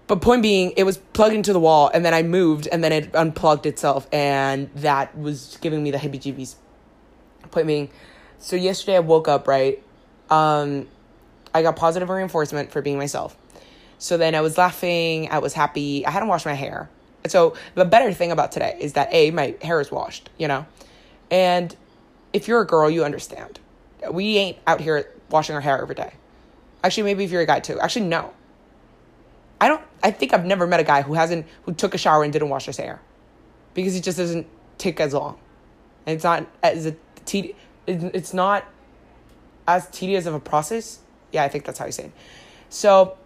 But 0.06 0.22
point 0.22 0.42
being, 0.42 0.72
it 0.76 0.84
was 0.84 0.96
plugged 0.96 1.34
into 1.34 1.52
the 1.52 1.60
wall 1.60 1.90
and 1.92 2.04
then 2.04 2.14
I 2.14 2.22
moved 2.22 2.66
and 2.66 2.82
then 2.82 2.92
it 2.92 3.14
unplugged 3.14 3.66
itself 3.66 4.06
and 4.12 4.70
that 4.76 5.16
was 5.18 5.58
giving 5.60 5.82
me 5.82 5.90
the 5.90 5.98
heebie 5.98 6.20
jeebies. 6.20 6.54
Point 7.50 7.66
being, 7.66 7.90
so 8.38 8.56
yesterday 8.56 8.96
I 8.96 9.00
woke 9.00 9.28
up, 9.28 9.46
right? 9.46 9.82
um, 10.30 10.86
I 11.54 11.62
got 11.62 11.76
positive 11.76 12.08
reinforcement 12.08 12.70
for 12.70 12.82
being 12.82 12.98
myself. 12.98 13.36
So 13.98 14.16
then 14.16 14.34
I 14.34 14.40
was 14.40 14.58
laughing, 14.58 15.28
I 15.30 15.38
was 15.38 15.54
happy. 15.54 16.06
I 16.06 16.10
hadn't 16.10 16.28
washed 16.28 16.46
my 16.46 16.52
hair. 16.52 16.88
So 17.26 17.54
the 17.74 17.84
better 17.84 18.12
thing 18.12 18.30
about 18.30 18.52
today 18.52 18.76
is 18.80 18.92
that 18.92 19.08
A, 19.12 19.30
my 19.32 19.56
hair 19.60 19.80
is 19.80 19.90
washed, 19.90 20.30
you 20.38 20.46
know? 20.46 20.66
And 21.30 21.74
if 22.32 22.48
you're 22.48 22.60
a 22.60 22.66
girl, 22.66 22.90
you 22.90 23.04
understand. 23.04 23.60
We 24.10 24.36
ain't 24.36 24.58
out 24.66 24.80
here 24.80 25.12
washing 25.30 25.54
our 25.54 25.60
hair 25.60 25.80
every 25.80 25.94
day. 25.94 26.12
Actually, 26.84 27.04
maybe 27.04 27.24
if 27.24 27.30
you're 27.30 27.42
a 27.42 27.46
guy 27.46 27.60
too. 27.60 27.78
Actually, 27.80 28.06
no. 28.06 28.32
I 29.60 29.68
don't 29.68 29.82
I 30.02 30.10
think 30.12 30.32
I've 30.32 30.44
never 30.44 30.66
met 30.66 30.80
a 30.80 30.84
guy 30.84 31.02
who 31.02 31.14
hasn't 31.14 31.46
who 31.62 31.74
took 31.74 31.94
a 31.94 31.98
shower 31.98 32.22
and 32.22 32.32
didn't 32.32 32.48
wash 32.48 32.66
his 32.66 32.76
hair. 32.76 33.00
Because 33.74 33.96
it 33.96 34.02
just 34.04 34.18
doesn't 34.18 34.46
take 34.78 35.00
as 35.00 35.14
long. 35.14 35.38
And 36.06 36.14
it's 36.14 36.24
not 36.24 36.46
as 36.62 36.86
a 36.86 36.96
te- 37.24 37.54
it's 37.86 38.32
not 38.32 38.64
as 39.66 39.88
tedious 39.90 40.26
of 40.26 40.34
a 40.34 40.40
process. 40.40 41.00
Yeah, 41.32 41.44
I 41.44 41.48
think 41.48 41.64
that's 41.64 41.78
how 41.78 41.86
you 41.86 41.92
say 41.92 42.04
it. 42.06 42.12
So 42.68 43.16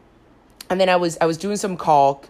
and 0.70 0.80
then 0.80 0.88
I 0.88 0.96
was 0.96 1.18
I 1.20 1.26
was 1.26 1.36
doing 1.36 1.56
some 1.56 1.76
caulk, 1.76 2.28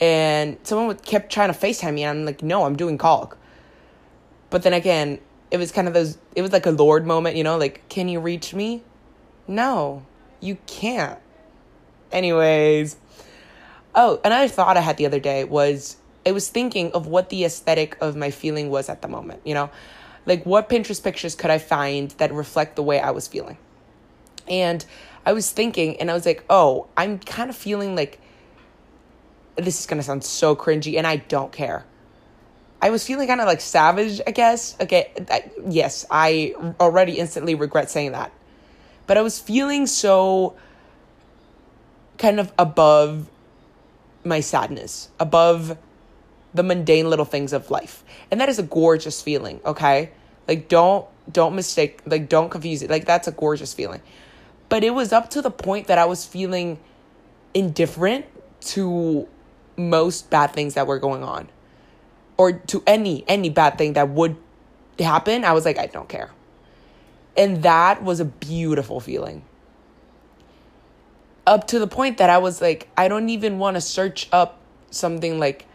and 0.00 0.56
someone 0.62 0.96
kept 0.96 1.32
trying 1.32 1.52
to 1.52 1.58
Facetime 1.58 1.94
me, 1.94 2.04
and 2.04 2.20
I'm 2.20 2.24
like, 2.24 2.42
no, 2.42 2.64
I'm 2.64 2.76
doing 2.76 2.98
caulk. 2.98 3.36
But 4.48 4.62
then 4.62 4.72
again, 4.72 5.18
it 5.50 5.58
was 5.58 5.72
kind 5.72 5.88
of 5.88 5.94
those. 5.94 6.18
It 6.34 6.42
was 6.42 6.52
like 6.52 6.66
a 6.66 6.70
Lord 6.70 7.06
moment, 7.06 7.36
you 7.36 7.44
know, 7.44 7.56
like, 7.56 7.88
can 7.88 8.08
you 8.08 8.20
reach 8.20 8.54
me? 8.54 8.82
No, 9.48 10.04
you 10.40 10.58
can't. 10.66 11.18
Anyways, 12.12 12.96
oh, 13.94 14.20
another 14.24 14.48
thought 14.48 14.76
I 14.76 14.80
had 14.80 14.96
the 14.96 15.06
other 15.06 15.20
day 15.20 15.44
was 15.44 15.96
I 16.26 16.32
was 16.32 16.48
thinking 16.48 16.92
of 16.92 17.06
what 17.06 17.30
the 17.30 17.44
aesthetic 17.44 17.96
of 18.00 18.16
my 18.16 18.30
feeling 18.30 18.70
was 18.70 18.88
at 18.88 19.02
the 19.02 19.08
moment, 19.08 19.40
you 19.44 19.54
know? 19.54 19.70
Like 20.26 20.44
what 20.44 20.68
Pinterest 20.68 21.02
pictures 21.02 21.34
could 21.34 21.50
I 21.50 21.58
find 21.58 22.10
that 22.12 22.32
reflect 22.32 22.76
the 22.76 22.82
way 22.82 23.00
I 23.00 23.10
was 23.10 23.26
feeling? 23.26 23.56
And 24.48 24.84
I 25.24 25.32
was 25.32 25.50
thinking 25.50 26.00
and 26.00 26.10
I 26.10 26.14
was 26.14 26.26
like, 26.26 26.44
oh, 26.50 26.88
I'm 26.96 27.18
kind 27.18 27.50
of 27.50 27.56
feeling 27.56 27.94
like 27.96 28.20
this 29.56 29.80
is 29.80 29.86
going 29.86 29.98
to 29.98 30.02
sound 30.02 30.24
so 30.24 30.54
cringy 30.54 30.96
and 30.96 31.06
I 31.06 31.16
don't 31.16 31.52
care. 31.52 31.84
I 32.82 32.90
was 32.90 33.06
feeling 33.06 33.28
kind 33.28 33.40
of 33.40 33.46
like 33.46 33.60
savage, 33.60 34.20
I 34.26 34.30
guess. 34.30 34.76
Okay, 34.80 35.12
I, 35.30 35.50
yes, 35.68 36.06
I 36.10 36.54
already 36.80 37.18
instantly 37.18 37.54
regret 37.54 37.90
saying 37.90 38.12
that. 38.12 38.32
But 39.06 39.18
I 39.18 39.22
was 39.22 39.38
feeling 39.38 39.86
so 39.86 40.56
kind 42.16 42.40
of 42.40 42.52
above 42.58 43.28
my 44.24 44.40
sadness, 44.40 45.08
above 45.18 45.76
the 46.54 46.62
mundane 46.62 47.08
little 47.10 47.24
things 47.24 47.52
of 47.52 47.70
life. 47.70 48.02
And 48.30 48.40
that 48.40 48.48
is 48.48 48.58
a 48.58 48.62
gorgeous 48.62 49.20
feeling, 49.20 49.60
okay? 49.64 50.10
Like 50.48 50.68
don't 50.68 51.06
don't 51.30 51.54
mistake 51.54 52.00
like 52.06 52.28
don't 52.28 52.50
confuse 52.50 52.82
it. 52.82 52.90
Like 52.90 53.04
that's 53.04 53.28
a 53.28 53.32
gorgeous 53.32 53.74
feeling. 53.74 54.00
But 54.68 54.84
it 54.84 54.94
was 54.94 55.12
up 55.12 55.30
to 55.30 55.42
the 55.42 55.50
point 55.50 55.86
that 55.88 55.98
I 55.98 56.06
was 56.06 56.24
feeling 56.24 56.78
indifferent 57.52 58.26
to 58.60 59.28
most 59.76 60.30
bad 60.30 60.52
things 60.52 60.74
that 60.74 60.86
were 60.86 60.98
going 60.98 61.24
on 61.24 61.48
or 62.40 62.52
to 62.52 62.82
any 62.86 63.22
any 63.28 63.50
bad 63.50 63.76
thing 63.76 63.92
that 63.92 64.08
would 64.08 64.34
happen. 64.98 65.44
I 65.44 65.52
was 65.52 65.66
like 65.66 65.78
I 65.78 65.86
don't 65.86 66.08
care. 66.08 66.30
And 67.36 67.62
that 67.64 68.02
was 68.02 68.18
a 68.20 68.24
beautiful 68.24 68.98
feeling. 68.98 69.44
Up 71.46 71.66
to 71.66 71.78
the 71.78 71.86
point 71.86 72.16
that 72.16 72.30
I 72.30 72.38
was 72.38 72.62
like 72.62 72.88
I 72.96 73.08
don't 73.08 73.28
even 73.28 73.58
want 73.58 73.74
to 73.74 73.82
search 73.82 74.26
up 74.32 74.58
something 74.90 75.38
like 75.38 75.66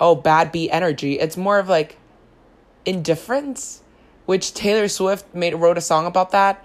oh 0.00 0.16
bad 0.16 0.50
B 0.50 0.68
energy. 0.68 1.20
It's 1.20 1.36
more 1.36 1.60
of 1.60 1.68
like 1.68 1.98
indifference, 2.84 3.82
which 4.26 4.54
Taylor 4.54 4.88
Swift 4.88 5.32
made 5.32 5.54
wrote 5.54 5.78
a 5.78 5.80
song 5.80 6.06
about 6.06 6.32
that 6.32 6.64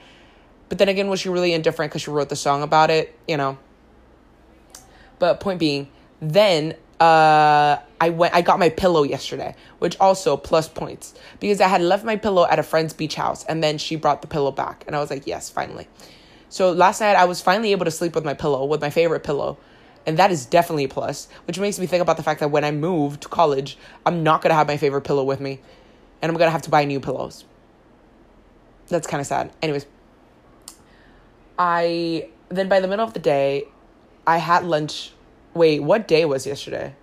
but 0.70 0.78
then 0.78 0.90
again, 0.90 1.08
was 1.08 1.22
she 1.22 1.30
really 1.30 1.54
indifferent 1.54 1.92
because 1.92 2.02
she 2.02 2.12
wrote 2.12 2.30
the 2.30 2.36
song 2.36 2.62
about 2.62 2.90
it? 2.90 3.18
You 3.28 3.38
know. 3.38 3.58
But 5.20 5.40
point 5.40 5.60
being, 5.60 5.90
then 6.20 6.76
uh, 7.00 7.78
I 8.00 8.10
went. 8.10 8.34
I 8.34 8.42
got 8.42 8.60
my 8.60 8.70
pillow 8.70 9.04
yesterday, 9.04 9.56
which 9.80 10.00
also 10.00 10.38
plus 10.38 10.68
points 10.68 11.14
because 11.40 11.62
I 11.62 11.68
had 11.68 11.82
left 11.82 12.06
my 12.06 12.16
pillow 12.16 12.46
at 12.50 12.60
a 12.60 12.64
friend's 12.64 12.94
beach 12.94 13.16
house, 13.16 13.44
and 13.46 13.64
then 13.64 13.78
she 13.78 13.96
brought 13.96 14.22
the 14.22 14.28
pillow 14.28 14.52
back, 14.52 14.84
and 14.88 14.96
I 14.96 15.00
was 15.00 15.10
like, 15.10 15.26
yes, 15.26 15.50
finally. 15.50 15.88
So 16.50 16.72
last 16.72 17.02
night 17.02 17.16
I 17.16 17.26
was 17.26 17.42
finally 17.42 17.72
able 17.72 17.86
to 17.86 17.92
sleep 17.92 18.16
with 18.16 18.24
my 18.24 18.34
pillow, 18.34 18.66
with 18.66 18.82
my 18.82 18.90
favorite 18.90 19.24
pillow, 19.24 19.58
and 20.06 20.18
that 20.20 20.32
is 20.32 20.46
definitely 20.46 20.86
a 20.86 20.90
plus. 20.90 21.28
Which 21.46 21.60
makes 21.60 21.80
me 21.80 21.88
think 21.88 22.02
about 22.02 22.18
the 22.18 22.24
fact 22.24 22.40
that 22.40 22.52
when 22.52 22.64
I 22.64 22.72
move 22.72 23.20
to 23.22 23.28
college, 23.28 23.78
I'm 24.06 24.24
not 24.24 24.42
gonna 24.42 24.56
have 24.56 24.68
my 24.68 24.78
favorite 24.78 25.02
pillow 25.02 25.24
with 25.24 25.40
me, 25.40 25.60
and 26.22 26.32
I'm 26.32 26.38
gonna 26.38 26.52
have 26.52 26.64
to 26.64 26.70
buy 26.70 26.86
new 26.86 27.00
pillows. 27.00 27.46
That's 28.88 29.08
kind 29.08 29.22
of 29.22 29.28
sad. 29.28 29.52
Anyways. 29.62 29.86
I 31.60 32.30
then 32.50 32.70
by 32.70 32.80
the 32.80 32.88
middle 32.88 33.06
of 33.06 33.14
the 33.14 33.20
day, 33.20 33.66
I 34.26 34.38
had 34.38 34.64
lunch. 34.64 35.12
Wait, 35.54 35.82
what 35.82 36.08
day 36.08 36.24
was 36.24 36.46
yesterday? 36.46 36.94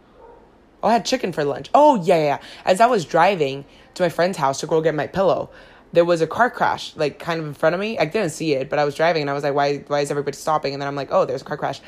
Oh, 0.84 0.88
I 0.88 0.92
had 0.92 1.06
chicken 1.06 1.32
for 1.32 1.44
lunch. 1.44 1.70
Oh, 1.72 1.96
yeah, 2.04 2.18
yeah. 2.18 2.38
As 2.66 2.78
I 2.78 2.84
was 2.86 3.06
driving 3.06 3.64
to 3.94 4.02
my 4.02 4.10
friend's 4.10 4.36
house 4.36 4.60
to 4.60 4.66
go 4.66 4.82
get 4.82 4.94
my 4.94 5.06
pillow, 5.06 5.48
there 5.94 6.04
was 6.04 6.20
a 6.20 6.26
car 6.26 6.50
crash, 6.50 6.94
like 6.94 7.18
kind 7.18 7.40
of 7.40 7.46
in 7.46 7.54
front 7.54 7.74
of 7.74 7.80
me. 7.80 7.98
I 7.98 8.04
didn't 8.04 8.30
see 8.30 8.52
it, 8.52 8.68
but 8.68 8.78
I 8.78 8.84
was 8.84 8.94
driving 8.94 9.22
and 9.22 9.30
I 9.30 9.32
was 9.32 9.44
like, 9.44 9.54
why, 9.54 9.78
why 9.86 10.00
is 10.00 10.10
everybody 10.10 10.36
stopping? 10.36 10.74
And 10.74 10.82
then 10.82 10.86
I'm 10.86 10.94
like, 10.94 11.08
oh, 11.10 11.24
there's 11.24 11.40
a 11.40 11.44
car 11.46 11.56
crash. 11.56 11.80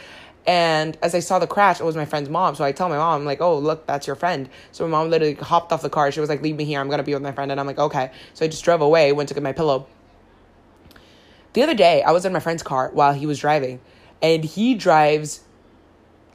And 0.46 0.96
as 1.02 1.14
I 1.14 1.18
saw 1.18 1.38
the 1.38 1.46
crash, 1.46 1.78
it 1.78 1.84
was 1.84 1.94
my 1.94 2.06
friend's 2.06 2.30
mom. 2.30 2.54
So 2.54 2.64
I 2.64 2.72
tell 2.72 2.88
my 2.88 2.96
mom, 2.96 3.20
I'm 3.20 3.26
like, 3.26 3.42
oh, 3.42 3.58
look, 3.58 3.86
that's 3.86 4.06
your 4.06 4.16
friend. 4.16 4.48
So 4.72 4.84
my 4.88 4.92
mom 4.92 5.10
literally 5.10 5.34
hopped 5.34 5.72
off 5.72 5.82
the 5.82 5.90
car. 5.90 6.10
She 6.10 6.20
was 6.20 6.30
like, 6.30 6.40
leave 6.40 6.56
me 6.56 6.64
here. 6.64 6.80
I'm 6.80 6.88
going 6.88 6.96
to 6.96 7.04
be 7.04 7.12
with 7.12 7.22
my 7.22 7.32
friend. 7.32 7.50
And 7.50 7.60
I'm 7.60 7.66
like, 7.66 7.78
okay. 7.78 8.12
So 8.32 8.46
I 8.46 8.48
just 8.48 8.64
drove 8.64 8.80
away, 8.80 9.12
went 9.12 9.28
to 9.28 9.34
get 9.34 9.42
my 9.42 9.52
pillow. 9.52 9.88
The 11.52 11.62
other 11.62 11.74
day, 11.74 12.02
I 12.02 12.12
was 12.12 12.24
in 12.24 12.32
my 12.32 12.40
friend's 12.40 12.62
car 12.62 12.90
while 12.94 13.12
he 13.12 13.26
was 13.26 13.40
driving, 13.40 13.80
and 14.22 14.42
he 14.42 14.74
drives. 14.74 15.42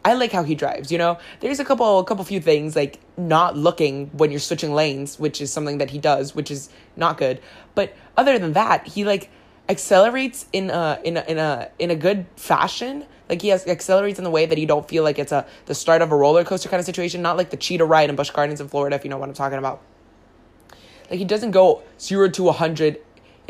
I 0.04 0.14
like 0.14 0.32
how 0.32 0.44
he 0.44 0.56
drives. 0.56 0.92
You 0.92 0.98
know, 0.98 1.20
there's 1.42 1.60
a 1.60 1.66
couple, 1.66 2.00
a 2.00 2.04
couple 2.04 2.24
few 2.24 2.42
things 2.42 2.76
like 2.76 3.00
not 3.18 3.56
looking 3.56 4.08
when 4.14 4.32
you're 4.32 4.40
switching 4.40 4.74
lanes, 4.74 5.20
which 5.20 5.42
is 5.42 5.54
something 5.54 5.78
that 5.78 5.92
he 5.92 6.00
does, 6.00 6.34
which 6.34 6.50
is 6.50 6.70
not 6.96 7.18
good. 7.18 7.40
But 7.76 7.94
other 8.18 8.40
than 8.40 8.54
that, 8.54 8.88
he 8.88 9.06
like 9.06 9.30
accelerates 9.70 10.48
in 10.52 10.70
a 10.70 11.00
in 11.04 11.18
a 11.18 11.24
in 11.28 11.38
a 11.38 11.70
in 11.78 11.92
a 11.92 11.96
good 11.96 12.26
fashion. 12.36 13.06
Like 13.30 13.42
he 13.42 13.50
has 13.50 13.66
accelerates 13.68 14.18
in 14.18 14.24
the 14.24 14.32
way 14.32 14.46
that 14.46 14.58
you 14.58 14.66
don't 14.66 14.88
feel 14.88 15.04
like 15.04 15.20
it's 15.20 15.32
a 15.32 15.46
the 15.68 15.76
start 15.76 16.02
of 16.02 16.12
a 16.12 16.16
roller 16.16 16.44
coaster 16.44 16.68
kind 16.68 16.80
of 16.80 16.86
situation, 16.86 17.22
not 17.22 17.38
like 17.38 17.52
the 17.52 17.58
cheetah 17.58 17.86
ride 17.86 18.10
in 18.10 18.16
Busch 18.16 18.32
Gardens 18.32 18.60
in 18.60 18.68
Florida, 18.68 18.96
if 18.96 19.04
you 19.04 19.10
know 19.10 19.18
what 19.18 19.30
I'm 19.30 19.36
talking 19.36 19.60
about. 19.60 19.82
Like 21.10 21.20
he 21.20 21.26
doesn't 21.26 21.52
go 21.52 21.84
zero 22.00 22.28
to 22.30 22.50
a 22.50 22.54
hundred 22.54 23.00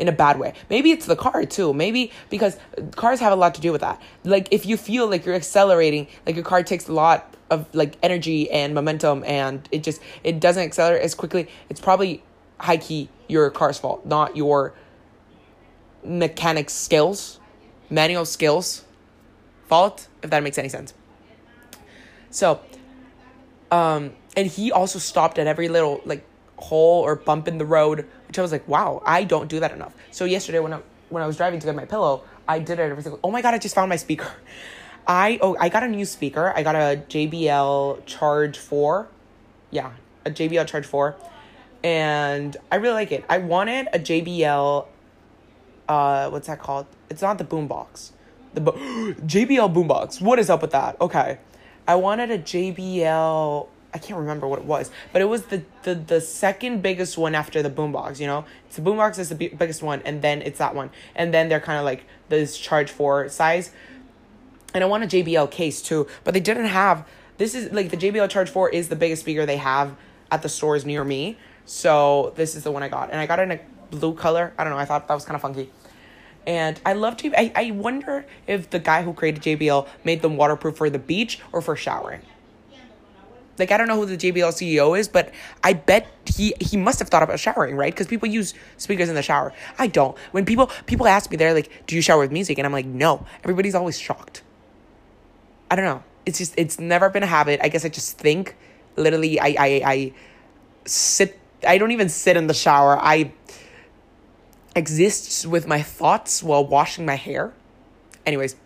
in 0.02 0.08
a 0.08 0.12
bad 0.12 0.36
way. 0.36 0.52
Maybe 0.68 0.90
it's 0.90 1.06
the 1.06 1.14
car 1.14 1.44
too. 1.46 1.72
Maybe 1.72 2.10
because 2.28 2.58
cars 2.96 3.20
have 3.20 3.32
a 3.32 3.36
lot 3.36 3.54
to 3.54 3.60
do 3.60 3.70
with 3.70 3.82
that. 3.82 4.02
Like 4.24 4.48
if 4.50 4.66
you 4.66 4.76
feel 4.76 5.08
like 5.08 5.24
you're 5.24 5.36
accelerating, 5.36 6.08
like 6.26 6.34
your 6.34 6.44
car 6.44 6.64
takes 6.64 6.88
a 6.88 6.92
lot 6.92 7.36
of 7.50 7.72
like 7.72 7.96
energy 8.02 8.50
and 8.50 8.74
momentum 8.74 9.22
and 9.24 9.68
it 9.70 9.84
just 9.84 10.02
it 10.24 10.40
doesn't 10.40 10.64
accelerate 10.64 11.02
as 11.02 11.14
quickly, 11.14 11.48
it's 11.70 11.80
probably 11.80 12.20
high 12.58 12.78
key 12.78 13.08
your 13.28 13.48
car's 13.50 13.78
fault, 13.78 14.04
not 14.04 14.36
your 14.36 14.74
mechanic 16.04 16.68
skills, 16.68 17.38
manual 17.88 18.24
skills 18.24 18.84
fault, 19.68 20.08
if 20.20 20.30
that 20.30 20.42
makes 20.42 20.58
any 20.58 20.68
sense. 20.68 20.94
So, 22.30 22.60
um, 23.70 24.14
and 24.36 24.48
he 24.48 24.72
also 24.72 24.98
stopped 24.98 25.38
at 25.38 25.46
every 25.46 25.68
little 25.68 26.00
like 26.04 26.26
hole 26.56 27.02
or 27.02 27.14
bump 27.14 27.46
in 27.46 27.58
the 27.58 27.64
road 27.64 28.08
which 28.32 28.38
I 28.38 28.42
was 28.42 28.52
like, 28.52 28.66
wow, 28.66 29.02
I 29.04 29.24
don't 29.24 29.46
do 29.46 29.60
that 29.60 29.72
enough. 29.72 29.94
So 30.10 30.24
yesterday 30.24 30.58
when 30.58 30.72
I 30.72 30.80
when 31.10 31.22
I 31.22 31.26
was 31.26 31.36
driving 31.36 31.60
to 31.60 31.66
get 31.66 31.76
my 31.76 31.84
pillow, 31.84 32.22
I 32.48 32.60
did 32.60 32.78
it 32.78 32.90
every 32.90 33.02
single. 33.02 33.20
Oh 33.22 33.30
my 33.30 33.42
god, 33.42 33.52
I 33.52 33.58
just 33.58 33.74
found 33.74 33.90
my 33.90 33.96
speaker. 33.96 34.32
I 35.06 35.38
oh 35.42 35.54
I 35.60 35.68
got 35.68 35.82
a 35.82 35.88
new 35.88 36.06
speaker. 36.06 36.50
I 36.56 36.62
got 36.62 36.74
a 36.74 37.02
JBL 37.10 38.06
Charge 38.06 38.56
Four, 38.56 39.08
yeah, 39.70 39.92
a 40.24 40.30
JBL 40.30 40.66
Charge 40.66 40.86
Four, 40.86 41.16
and 41.84 42.56
I 42.70 42.76
really 42.76 42.94
like 42.94 43.12
it. 43.12 43.22
I 43.28 43.36
wanted 43.36 43.88
a 43.92 43.98
JBL. 43.98 44.86
Uh, 45.86 46.30
what's 46.30 46.46
that 46.46 46.58
called? 46.58 46.86
It's 47.10 47.20
not 47.20 47.36
the 47.36 47.44
boombox. 47.44 48.12
The 48.54 48.62
bo- 48.62 48.72
JBL 49.26 49.74
boombox. 49.74 50.22
What 50.22 50.38
is 50.38 50.48
up 50.48 50.62
with 50.62 50.70
that? 50.70 50.98
Okay, 51.02 51.36
I 51.86 51.96
wanted 51.96 52.30
a 52.30 52.38
JBL 52.38 53.68
I 53.94 53.98
can't 53.98 54.18
remember 54.18 54.48
what 54.48 54.58
it 54.58 54.64
was, 54.64 54.90
but 55.12 55.20
it 55.20 55.26
was 55.26 55.42
the, 55.46 55.62
the, 55.82 55.94
the 55.94 56.20
second 56.20 56.82
biggest 56.82 57.18
one 57.18 57.34
after 57.34 57.62
the 57.62 57.70
boombox. 57.70 58.20
You 58.20 58.26
know, 58.26 58.44
it's 58.66 58.76
the 58.76 58.82
boombox 58.82 59.18
is 59.18 59.28
the 59.28 59.34
b- 59.34 59.48
biggest 59.48 59.82
one, 59.82 60.00
and 60.04 60.22
then 60.22 60.40
it's 60.42 60.58
that 60.58 60.74
one, 60.74 60.90
and 61.14 61.32
then 61.32 61.48
they're 61.48 61.60
kind 61.60 61.78
of 61.78 61.84
like 61.84 62.04
this 62.28 62.56
Charge 62.56 62.90
Four 62.90 63.28
size. 63.28 63.72
And 64.74 64.82
I 64.82 64.86
want 64.86 65.04
a 65.04 65.06
JBL 65.06 65.50
case 65.50 65.82
too, 65.82 66.06
but 66.24 66.32
they 66.32 66.40
didn't 66.40 66.66
have. 66.66 67.06
This 67.36 67.54
is 67.54 67.70
like 67.72 67.90
the 67.90 67.96
JBL 67.96 68.30
Charge 68.30 68.48
Four 68.48 68.70
is 68.70 68.88
the 68.88 68.96
biggest 68.96 69.22
speaker 69.22 69.44
they 69.44 69.58
have 69.58 69.94
at 70.30 70.40
the 70.42 70.48
stores 70.48 70.86
near 70.86 71.04
me, 71.04 71.36
so 71.66 72.32
this 72.36 72.54
is 72.54 72.64
the 72.64 72.70
one 72.70 72.82
I 72.82 72.88
got, 72.88 73.10
and 73.10 73.20
I 73.20 73.26
got 73.26 73.38
it 73.40 73.42
in 73.42 73.52
a 73.52 73.60
blue 73.90 74.14
color. 74.14 74.54
I 74.56 74.64
don't 74.64 74.72
know. 74.72 74.78
I 74.78 74.86
thought 74.86 75.06
that 75.08 75.14
was 75.14 75.26
kind 75.26 75.36
of 75.36 75.42
funky. 75.42 75.70
And 76.46 76.80
I 76.84 76.94
love 76.94 77.18
JBL. 77.18 77.34
I, 77.36 77.52
I 77.54 77.70
wonder 77.70 78.24
if 78.46 78.70
the 78.70 78.78
guy 78.78 79.02
who 79.02 79.12
created 79.12 79.42
JBL 79.42 79.86
made 80.02 80.22
them 80.22 80.36
waterproof 80.36 80.76
for 80.76 80.90
the 80.90 80.98
beach 80.98 81.40
or 81.52 81.60
for 81.60 81.76
showering. 81.76 82.22
Like 83.58 83.70
I 83.70 83.76
don't 83.76 83.88
know 83.88 83.96
who 83.96 84.06
the 84.06 84.16
JBL 84.16 84.52
CEO 84.52 84.98
is, 84.98 85.08
but 85.08 85.32
I 85.62 85.74
bet 85.74 86.08
he 86.26 86.54
he 86.60 86.76
must 86.76 86.98
have 86.98 87.08
thought 87.08 87.22
about 87.22 87.38
showering, 87.38 87.76
right? 87.76 87.92
Because 87.92 88.06
people 88.06 88.28
use 88.28 88.54
speakers 88.78 89.08
in 89.08 89.14
the 89.14 89.22
shower. 89.22 89.52
I 89.78 89.86
don't. 89.86 90.16
When 90.32 90.44
people 90.44 90.70
people 90.86 91.06
ask 91.06 91.30
me, 91.30 91.36
they're 91.36 91.54
like, 91.54 91.86
"Do 91.86 91.94
you 91.94 92.02
shower 92.02 92.20
with 92.20 92.32
music?" 92.32 92.58
And 92.58 92.66
I'm 92.66 92.72
like, 92.72 92.86
"No." 92.86 93.26
Everybody's 93.44 93.74
always 93.74 93.98
shocked. 93.98 94.42
I 95.70 95.76
don't 95.76 95.84
know. 95.84 96.02
It's 96.24 96.38
just 96.38 96.54
it's 96.56 96.78
never 96.78 97.10
been 97.10 97.22
a 97.22 97.26
habit. 97.26 97.60
I 97.62 97.68
guess 97.68 97.84
I 97.84 97.88
just 97.88 98.18
think. 98.18 98.56
Literally, 98.96 99.38
I 99.40 99.48
I 99.58 99.82
I 99.84 100.12
sit. 100.84 101.38
I 101.66 101.78
don't 101.78 101.92
even 101.92 102.08
sit 102.08 102.36
in 102.36 102.46
the 102.46 102.54
shower. 102.54 102.98
I 102.98 103.32
exist 104.74 105.46
with 105.46 105.66
my 105.66 105.82
thoughts 105.82 106.42
while 106.42 106.66
washing 106.66 107.04
my 107.04 107.16
hair. 107.16 107.52
Anyways, 108.24 108.56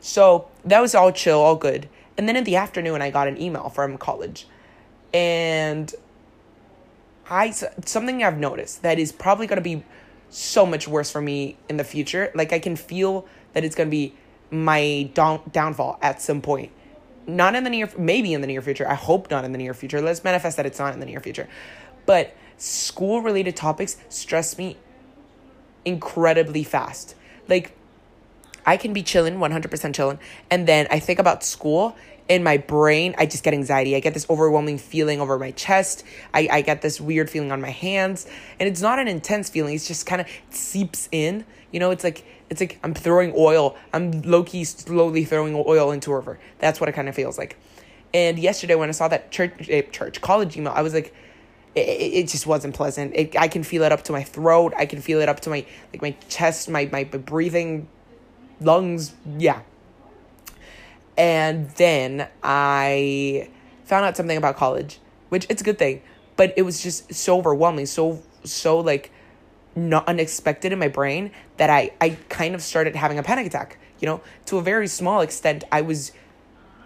so 0.00 0.48
that 0.64 0.80
was 0.80 0.94
all 0.94 1.12
chill, 1.12 1.40
all 1.40 1.56
good. 1.56 1.88
And 2.16 2.28
then 2.28 2.36
in 2.36 2.44
the 2.44 2.56
afternoon, 2.56 3.02
I 3.02 3.10
got 3.10 3.28
an 3.28 3.40
email 3.40 3.68
from 3.68 3.98
college. 3.98 4.46
And 5.12 5.92
I, 7.28 7.50
something 7.50 8.22
I've 8.22 8.38
noticed 8.38 8.82
that 8.82 8.98
is 8.98 9.12
probably 9.12 9.46
going 9.46 9.58
to 9.58 9.62
be 9.62 9.84
so 10.28 10.64
much 10.66 10.86
worse 10.86 11.10
for 11.10 11.20
me 11.20 11.56
in 11.68 11.76
the 11.76 11.84
future. 11.84 12.30
Like, 12.34 12.52
I 12.52 12.58
can 12.58 12.76
feel 12.76 13.26
that 13.52 13.64
it's 13.64 13.74
going 13.74 13.88
to 13.88 13.90
be 13.90 14.14
my 14.50 15.10
down, 15.14 15.40
downfall 15.52 15.98
at 16.02 16.20
some 16.20 16.40
point. 16.40 16.72
Not 17.26 17.54
in 17.54 17.64
the 17.64 17.70
near, 17.70 17.90
maybe 17.96 18.32
in 18.32 18.40
the 18.40 18.46
near 18.46 18.62
future. 18.62 18.88
I 18.88 18.94
hope 18.94 19.30
not 19.30 19.44
in 19.44 19.52
the 19.52 19.58
near 19.58 19.74
future. 19.74 20.00
Let's 20.00 20.24
manifest 20.24 20.56
that 20.56 20.66
it's 20.66 20.78
not 20.78 20.94
in 20.94 21.00
the 21.00 21.06
near 21.06 21.20
future. 21.20 21.48
But 22.06 22.34
school 22.56 23.22
related 23.22 23.56
topics 23.56 23.96
stress 24.08 24.58
me 24.58 24.76
incredibly 25.84 26.64
fast. 26.64 27.14
Like, 27.48 27.76
I 28.66 28.76
can 28.76 28.92
be 28.92 29.02
chilling, 29.02 29.36
100% 29.36 29.94
chilling, 29.94 30.18
and 30.50 30.66
then 30.66 30.86
I 30.90 30.98
think 30.98 31.18
about 31.18 31.44
school 31.44 31.96
in 32.30 32.44
my 32.44 32.58
brain, 32.58 33.16
I 33.18 33.26
just 33.26 33.42
get 33.42 33.54
anxiety. 33.54 33.96
I 33.96 34.00
get 34.00 34.14
this 34.14 34.24
overwhelming 34.30 34.78
feeling 34.78 35.20
over 35.20 35.36
my 35.36 35.50
chest. 35.50 36.04
I, 36.32 36.48
I 36.50 36.60
get 36.62 36.80
this 36.80 37.00
weird 37.00 37.28
feeling 37.28 37.50
on 37.50 37.60
my 37.60 37.70
hands. 37.70 38.24
And 38.60 38.68
it's 38.68 38.80
not 38.80 39.00
an 39.00 39.08
intense 39.08 39.50
feeling, 39.50 39.74
it's 39.74 39.88
just 39.88 40.06
kind 40.06 40.20
of 40.20 40.28
seeps 40.50 41.08
in. 41.10 41.44
You 41.72 41.80
know, 41.80 41.90
it's 41.90 42.04
like 42.04 42.24
it's 42.48 42.60
like 42.60 42.78
I'm 42.84 42.94
throwing 42.94 43.32
oil. 43.36 43.76
I'm 43.92 44.22
low 44.22 44.44
key 44.44 44.62
slowly 44.62 45.24
throwing 45.24 45.56
oil 45.66 45.90
into 45.90 46.14
river. 46.14 46.38
That's 46.60 46.80
what 46.80 46.88
it 46.88 46.92
kind 46.92 47.08
of 47.08 47.16
feels 47.16 47.36
like. 47.36 47.56
And 48.14 48.38
yesterday 48.38 48.76
when 48.76 48.88
I 48.88 48.92
saw 48.92 49.08
that 49.08 49.32
church 49.32 49.68
eh, 49.68 49.82
church 49.82 50.20
college 50.20 50.56
email, 50.56 50.72
I 50.72 50.82
was 50.82 50.94
like, 50.94 51.12
it, 51.74 51.80
it 51.80 52.28
just 52.28 52.46
wasn't 52.46 52.76
pleasant. 52.76 53.12
It, 53.16 53.36
I 53.36 53.48
can 53.48 53.64
feel 53.64 53.82
it 53.82 53.90
up 53.90 54.04
to 54.04 54.12
my 54.12 54.22
throat. 54.22 54.72
I 54.76 54.86
can 54.86 55.00
feel 55.00 55.20
it 55.20 55.28
up 55.28 55.40
to 55.40 55.50
my 55.50 55.66
like 55.92 56.00
my 56.00 56.12
chest, 56.28 56.68
my 56.68 56.88
my 56.92 57.02
breathing, 57.02 57.88
lungs. 58.60 59.14
Yeah, 59.38 59.62
and 61.20 61.68
then 61.72 62.28
I 62.42 63.50
found 63.84 64.06
out 64.06 64.16
something 64.16 64.38
about 64.38 64.56
college, 64.56 64.98
which 65.28 65.46
it's 65.50 65.60
a 65.60 65.64
good 65.64 65.78
thing, 65.78 66.02
but 66.36 66.54
it 66.56 66.62
was 66.62 66.82
just 66.82 67.12
so 67.12 67.38
overwhelming, 67.38 67.86
so 67.86 68.22
so 68.44 68.80
like 68.80 69.10
not 69.76 70.08
unexpected 70.08 70.72
in 70.72 70.78
my 70.78 70.88
brain 70.88 71.30
that 71.58 71.68
I 71.68 71.92
I 72.00 72.16
kind 72.30 72.54
of 72.54 72.62
started 72.62 72.96
having 72.96 73.18
a 73.18 73.22
panic 73.22 73.46
attack. 73.46 73.78
You 74.00 74.06
know, 74.06 74.22
to 74.46 74.56
a 74.56 74.62
very 74.62 74.88
small 74.88 75.20
extent, 75.20 75.64
I 75.70 75.82
was 75.82 76.12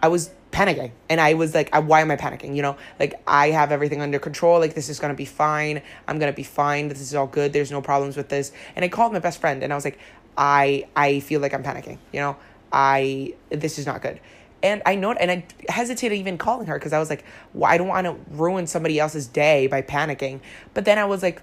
I 0.03 0.09
was 0.09 0.31
panicking 0.55 0.93
and 1.09 1.21
i 1.21 1.35
was 1.35 1.53
like 1.53 1.75
why 1.75 2.01
am 2.01 2.13
i 2.13 2.17
panicking 2.17 2.55
you 2.55 2.63
know 2.63 2.77
like 3.01 3.21
i 3.27 3.51
have 3.51 3.73
everything 3.73 4.01
under 4.01 4.21
control 4.21 4.61
like 4.61 4.73
this 4.73 4.89
is 4.89 5.01
gonna 5.01 5.13
be 5.13 5.25
fine 5.25 5.83
i'm 6.07 6.21
gonna 6.21 6.33
be 6.33 6.45
fine 6.45 6.87
this 6.87 7.01
is 7.01 7.13
all 7.13 7.27
good 7.27 7.53
there's 7.53 7.73
no 7.73 7.83
problems 7.83 8.17
with 8.17 8.29
this 8.29 8.53
and 8.77 8.85
i 8.85 8.89
called 8.89 9.13
my 9.13 9.19
best 9.19 9.41
friend 9.41 9.65
and 9.65 9.73
i 9.73 9.77
was 9.77 9.85
like 9.85 9.99
i 10.37 10.87
i 10.97 11.21
feel 11.21 11.41
like 11.41 11.55
i'm 11.55 11.63
panicking 11.63 11.99
you 12.13 12.21
know 12.21 12.37
I 12.75 13.35
this 13.51 13.79
is 13.79 13.87
not 13.87 14.03
good. 14.03 14.21
And 14.63 14.83
I 14.85 14.97
know, 14.97 15.13
and 15.13 15.31
I 15.31 15.45
hesitated 15.69 16.19
even 16.19 16.39
calling 16.39 16.67
her 16.67 16.79
because 16.79 16.93
I 16.93 16.99
was 16.99 17.11
like, 17.11 17.25
well, 17.53 17.71
I 17.71 17.77
don't 17.77 17.87
want 17.87 18.07
to 18.07 18.17
ruin 18.31 18.67
somebody 18.67 18.99
else's 18.99 19.27
day 19.27 19.67
by 19.67 19.83
panicking. 19.83 20.41
But 20.73 20.87
then 20.87 20.99
I 20.99 21.05
was 21.05 21.23
like, 21.23 21.43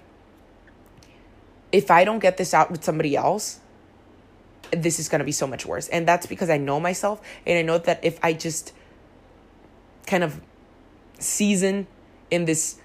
if 1.70 1.90
I 1.90 2.04
don't 2.04 2.18
get 2.18 2.36
this 2.36 2.52
out 2.52 2.70
with 2.70 2.82
somebody 2.84 3.16
else, 3.16 3.60
this 4.72 4.98
is 4.98 5.08
going 5.08 5.20
to 5.20 5.24
be 5.24 5.32
so 5.32 5.46
much 5.46 5.64
worse. 5.64 5.88
And 5.88 6.06
that's 6.06 6.26
because 6.26 6.50
I 6.50 6.58
know 6.58 6.80
myself. 6.80 7.22
And 7.46 7.56
I 7.56 7.62
know 7.62 7.78
that 7.78 8.04
if 8.04 8.18
I 8.24 8.32
just 8.32 8.72
kind 10.06 10.24
of 10.24 10.40
season 11.20 11.86
in 12.28 12.44
this 12.44 12.80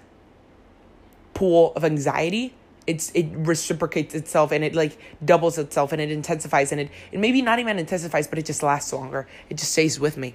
pool 1.34 1.72
of 1.74 1.84
anxiety, 1.84 2.54
it's 2.88 3.12
it 3.12 3.26
reciprocates 3.34 4.14
itself 4.14 4.50
and 4.50 4.64
it 4.64 4.74
like 4.74 4.98
doubles 5.22 5.58
itself 5.58 5.92
and 5.92 6.00
it 6.00 6.10
intensifies 6.10 6.72
and 6.72 6.80
it, 6.80 6.90
it 7.12 7.20
maybe 7.20 7.42
not 7.42 7.58
even 7.58 7.78
intensifies 7.78 8.26
but 8.26 8.38
it 8.38 8.46
just 8.46 8.62
lasts 8.62 8.92
longer. 8.92 9.28
It 9.50 9.58
just 9.58 9.72
stays 9.72 10.00
with 10.00 10.16
me. 10.16 10.34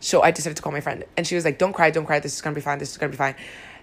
So 0.00 0.22
i 0.22 0.30
decided 0.32 0.56
to 0.56 0.62
call 0.62 0.72
my 0.72 0.80
friend 0.80 1.04
and 1.16 1.26
she 1.26 1.36
was 1.36 1.44
like 1.44 1.58
don't 1.58 1.72
cry 1.72 1.90
don't 1.90 2.06
cry. 2.06 2.18
This 2.18 2.34
is 2.34 2.42
gonna 2.42 2.56
be 2.56 2.60
fine. 2.60 2.78
This 2.78 2.90
is 2.90 2.98
gonna 2.98 3.10
be 3.10 3.16
fine. 3.16 3.36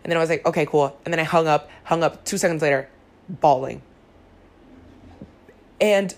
And 0.04 0.12
then 0.12 0.18
i 0.18 0.20
was 0.20 0.30
like 0.30 0.46
okay 0.46 0.66
cool. 0.66 1.00
And 1.06 1.14
then 1.14 1.20
i 1.20 1.24
hung 1.24 1.48
up 1.48 1.70
hung 1.86 2.04
up. 2.04 2.26
Two 2.26 2.38
seconds 2.38 2.62
later 2.62 2.90
bawling. 3.30 3.82
And 5.80 6.14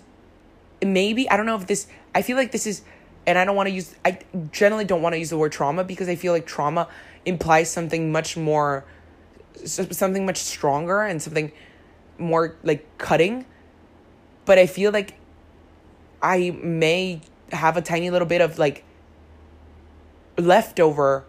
maybe 0.83 1.29
i 1.29 1.37
don't 1.37 1.45
know 1.45 1.55
if 1.55 1.67
this 1.67 1.87
i 2.13 2.21
feel 2.21 2.35
like 2.35 2.51
this 2.51 2.67
is 2.67 2.81
and 3.25 3.37
i 3.37 3.45
don't 3.45 3.55
want 3.55 3.67
to 3.67 3.73
use 3.73 3.95
i 4.03 4.19
generally 4.51 4.85
don't 4.85 5.01
want 5.01 5.13
to 5.13 5.19
use 5.19 5.29
the 5.29 5.37
word 5.37 5.51
trauma 5.51 5.83
because 5.83 6.07
i 6.09 6.15
feel 6.15 6.33
like 6.33 6.45
trauma 6.45 6.87
implies 7.25 7.71
something 7.71 8.11
much 8.11 8.37
more 8.37 8.85
something 9.63 10.25
much 10.25 10.37
stronger 10.37 11.01
and 11.01 11.21
something 11.21 11.51
more 12.17 12.55
like 12.63 12.85
cutting. 12.97 13.45
But 14.45 14.59
I 14.59 14.67
feel 14.67 14.91
like 14.91 15.15
I 16.21 16.51
may 16.61 17.21
have 17.51 17.77
a 17.77 17.81
tiny 17.81 18.09
little 18.09 18.27
bit 18.27 18.41
of 18.41 18.57
like 18.57 18.83
leftover 20.37 21.25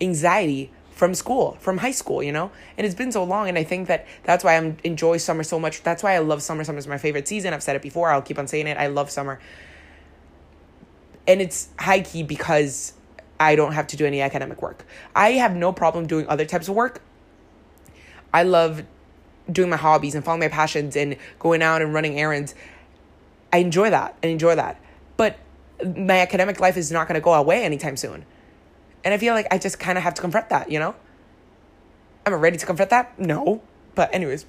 anxiety 0.00 0.70
from 0.90 1.14
school, 1.14 1.56
from 1.60 1.78
high 1.78 1.90
school, 1.90 2.22
you 2.22 2.32
know? 2.32 2.50
And 2.76 2.86
it's 2.86 2.94
been 2.94 3.12
so 3.12 3.24
long 3.24 3.48
and 3.48 3.56
I 3.56 3.64
think 3.64 3.88
that 3.88 4.06
that's 4.24 4.44
why 4.44 4.56
I 4.56 4.76
enjoy 4.84 5.16
summer 5.16 5.42
so 5.42 5.58
much. 5.58 5.82
That's 5.82 6.02
why 6.02 6.14
I 6.14 6.18
love 6.18 6.42
summer. 6.42 6.62
Summer 6.64 6.78
is 6.78 6.86
my 6.86 6.98
favorite 6.98 7.26
season. 7.26 7.54
I've 7.54 7.62
said 7.62 7.76
it 7.76 7.82
before. 7.82 8.10
I'll 8.10 8.22
keep 8.22 8.38
on 8.38 8.46
saying 8.46 8.66
it. 8.66 8.76
I 8.76 8.88
love 8.88 9.10
summer. 9.10 9.40
And 11.26 11.40
it's 11.40 11.68
high 11.78 12.00
key 12.00 12.22
because 12.22 12.92
I 13.38 13.56
don't 13.56 13.72
have 13.72 13.86
to 13.88 13.96
do 13.96 14.04
any 14.04 14.20
academic 14.20 14.60
work. 14.60 14.84
I 15.16 15.32
have 15.32 15.56
no 15.56 15.72
problem 15.72 16.06
doing 16.06 16.28
other 16.28 16.44
types 16.44 16.68
of 16.68 16.74
work 16.74 17.02
I 18.32 18.42
love 18.42 18.84
doing 19.50 19.70
my 19.70 19.76
hobbies 19.76 20.14
and 20.14 20.24
following 20.24 20.40
my 20.40 20.48
passions 20.48 20.96
and 20.96 21.16
going 21.38 21.62
out 21.62 21.82
and 21.82 21.92
running 21.92 22.18
errands. 22.18 22.54
I 23.52 23.58
enjoy 23.58 23.90
that. 23.90 24.16
I 24.22 24.28
enjoy 24.28 24.54
that. 24.54 24.80
But 25.16 25.38
my 25.96 26.20
academic 26.20 26.60
life 26.60 26.76
is 26.76 26.90
not 26.92 27.08
going 27.08 27.14
to 27.14 27.24
go 27.24 27.34
away 27.34 27.64
anytime 27.64 27.96
soon. 27.96 28.24
And 29.04 29.14
I 29.14 29.18
feel 29.18 29.34
like 29.34 29.46
I 29.50 29.58
just 29.58 29.78
kind 29.78 29.98
of 29.98 30.04
have 30.04 30.14
to 30.14 30.20
confront 30.20 30.50
that, 30.50 30.70
you 30.70 30.78
know? 30.78 30.94
Am 32.26 32.34
I 32.34 32.36
ready 32.36 32.58
to 32.58 32.66
confront 32.66 32.90
that? 32.90 33.18
No. 33.18 33.62
But 33.94 34.14
anyways. 34.14 34.46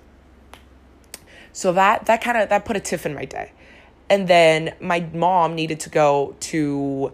So 1.54 1.74
that 1.74 2.06
that 2.06 2.22
kind 2.22 2.38
of 2.38 2.50
that 2.50 2.66
put 2.66 2.76
a 2.76 2.80
tiff 2.80 3.06
in 3.06 3.14
my 3.14 3.26
day. 3.26 3.52
And 4.10 4.28
then 4.28 4.76
my 4.82 5.02
mom 5.14 5.56
needed 5.56 5.80
to 5.82 5.90
go 5.90 6.36
to 6.42 7.14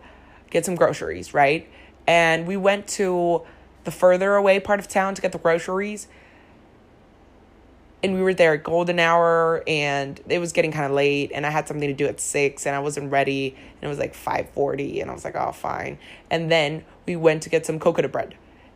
get 0.50 0.66
some 0.66 0.76
groceries, 0.76 1.34
right? 1.34 1.70
And 2.08 2.48
we 2.48 2.58
went 2.58 2.88
to 2.90 3.44
the 3.84 3.92
further 3.92 4.36
away 4.36 4.60
part 4.60 4.80
of 4.80 4.88
town 4.88 5.14
to 5.16 5.22
get 5.22 5.32
the 5.32 5.38
groceries 5.38 6.08
and 8.04 8.14
we 8.14 8.22
were 8.22 8.34
there 8.34 8.54
at 8.54 8.64
golden 8.64 9.00
hour 9.00 9.64
and 9.68 10.22
it 10.30 10.40
was 10.40 10.52
getting 10.52 10.72
kind 10.72 10.86
of 10.86 10.92
late 10.92 11.32
and 11.34 11.46
i 11.46 11.50
had 11.50 11.68
something 11.68 11.88
to 11.88 11.94
do 11.94 12.06
at 12.06 12.20
6 12.20 12.66
and 12.66 12.76
i 12.76 12.80
wasn't 12.80 13.12
ready 13.12 13.50
and 13.50 13.84
it 13.84 13.88
was 13.88 14.00
like 14.00 14.14
5.40 14.14 15.02
and 15.02 15.10
i 15.10 15.14
was 15.14 15.26
like 15.26 15.36
oh 15.36 15.52
fine. 15.52 15.98
And 16.30 16.52
then 16.52 16.84
we 17.06 17.16
went 17.16 17.44
to 17.44 17.50
get 17.50 17.66
some 17.66 17.80
coconut 17.80 18.12
bread. 18.12 18.36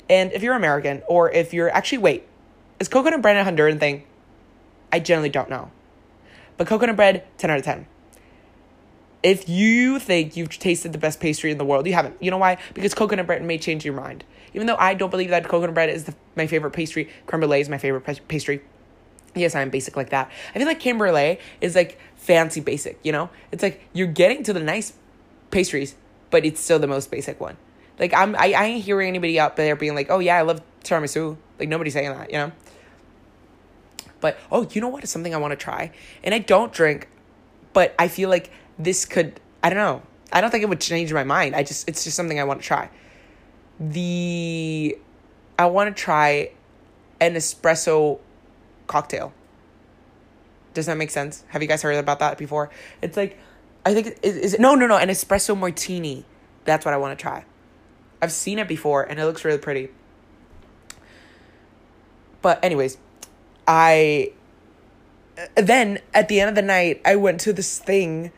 And 0.10 0.32
if 0.32 0.42
you're 0.42 0.56
american 0.56 1.04
or 1.08 1.32
if 1.32 1.54
you're 1.54 1.70
actually 1.70 2.00
wait 2.00 2.28
is 2.80 2.88
coconut 2.88 3.22
bread 3.22 3.36
a 3.36 3.50
honduran 3.50 3.80
thing? 3.80 4.04
I 4.92 5.00
generally 5.00 5.30
don't 5.30 5.50
know. 5.50 5.72
But 6.58 6.68
coconut 6.68 6.96
bread 6.96 7.24
10 7.38 7.50
out 7.50 7.60
of 7.60 7.66
10 7.66 7.88
if 9.24 9.48
you 9.48 10.00
think 10.00 10.36
you've 10.36 10.50
tasted 10.50 10.94
the 10.94 10.98
best 10.98 11.20
pastry 11.20 11.52
in 11.52 11.60
the 11.60 11.66
world 11.66 11.86
you 11.86 11.94
haven't. 11.94 12.18
You 12.20 12.32
know 12.32 12.40
why? 12.40 12.58
Because 12.74 12.96
coconut 12.96 13.28
bread 13.28 13.44
may 13.44 13.60
change 13.60 13.86
your 13.86 13.94
mind. 13.94 14.24
Even 14.54 14.68
though 14.68 14.76
i 14.78 14.94
don't 14.94 15.12
believe 15.12 15.30
that 15.30 15.48
coconut 15.48 15.76
bread 15.76 15.90
is 15.90 16.06
the, 16.06 16.16
my 16.36 16.48
favorite 16.48 16.72
pastry 16.72 17.08
creme 17.28 17.40
brulee 17.40 17.62
is 17.62 17.70
my 17.70 17.78
favorite 17.78 18.02
pastry 18.28 18.62
Yes, 19.36 19.56
I'm 19.56 19.70
basic 19.70 19.96
like 19.96 20.10
that. 20.10 20.30
I 20.54 20.58
feel 20.58 20.68
like 20.68 20.82
creme 20.82 21.38
is 21.62 21.76
like 21.76 22.00
fancy 22.16 22.62
basic, 22.62 23.00
you 23.04 23.12
know? 23.12 23.30
It's 23.52 23.64
like 23.64 23.82
you're 23.94 24.08
getting 24.08 24.44
to 24.44 24.54
the 24.54 24.60
nice 24.60 24.94
pastries, 25.52 25.96
but 26.30 26.46
it's 26.46 26.62
still 26.62 26.80
the 26.80 26.88
most 26.88 27.12
basic 27.12 27.40
one. 27.40 27.58
Like 28.00 28.14
I'm 28.14 28.36
I, 28.36 28.54
I 28.54 28.66
ain't 28.66 28.84
hearing 28.84 29.08
anybody 29.08 29.40
out 29.40 29.56
there 29.56 29.76
being 29.76 29.96
like, 29.96 30.10
oh 30.10 30.20
yeah, 30.20 30.38
I 30.38 30.42
love 30.42 30.62
tiramisu. 30.84 31.38
Like 31.60 31.70
nobody's 31.70 31.94
saying 31.94 32.10
that, 32.10 32.32
you 32.32 32.38
know? 32.38 32.52
But 34.20 34.38
oh, 34.52 34.68
you 34.72 34.82
know 34.82 34.88
what 34.88 35.04
is 35.04 35.10
something 35.10 35.34
I 35.34 35.38
want 35.38 35.52
to 35.52 35.56
try? 35.56 35.92
And 36.24 36.34
I 36.34 36.40
don't 36.40 36.74
drink, 36.74 37.08
but 37.74 37.96
I 37.98 38.08
feel 38.08 38.30
like 38.30 38.52
this 38.78 39.06
could 39.06 39.40
I 39.64 39.70
don't 39.70 39.78
know. 39.78 40.02
I 40.34 40.42
don't 40.42 40.50
think 40.50 40.64
it 40.64 40.70
would 40.70 40.82
change 40.82 41.14
my 41.14 41.24
mind. 41.24 41.56
I 41.56 41.64
just 41.64 41.88
it's 41.88 42.04
just 42.04 42.16
something 42.16 42.40
I 42.40 42.44
want 42.44 42.62
to 42.62 42.68
try. 42.68 42.90
The 43.80 44.98
I 45.58 45.66
want 45.68 45.96
to 45.96 46.02
try 46.02 46.52
an 47.20 47.36
espresso 47.36 48.20
cocktail. 48.92 49.34
Does 50.74 50.86
that 50.86 50.98
make 50.98 51.12
sense? 51.12 51.44
Have 51.50 51.62
you 51.62 51.68
guys 51.68 51.82
heard 51.82 51.96
about 51.96 52.20
that 52.20 52.38
before? 52.38 52.70
It's 53.02 53.16
like, 53.16 53.40
I 53.86 53.94
think 53.94 54.20
is, 54.22 54.36
is 54.36 54.60
no 54.60 54.76
no 54.76 54.86
no 54.86 54.98
an 54.98 55.10
espresso 55.10 55.58
martini. 55.58 56.26
That's 56.66 56.86
what 56.86 56.94
I 56.94 56.98
want 56.98 57.18
to 57.18 57.22
try. 57.22 57.46
I've 58.22 58.32
seen 58.32 58.60
it 58.60 58.68
before 58.68 59.04
and 59.04 59.20
it 59.20 59.26
looks 59.26 59.44
really 59.44 59.58
pretty. 59.58 59.90
But 62.42 62.64
anyways, 62.64 62.98
I 63.68 64.34
uh, 65.38 65.62
then 65.62 66.00
at 66.14 66.28
the 66.28 66.40
end 66.42 66.50
of 66.50 66.56
the 66.56 66.62
night 66.62 67.02
I 67.06 67.16
went 67.16 67.40
to 67.42 67.54
this 67.54 67.80
thing 67.80 68.32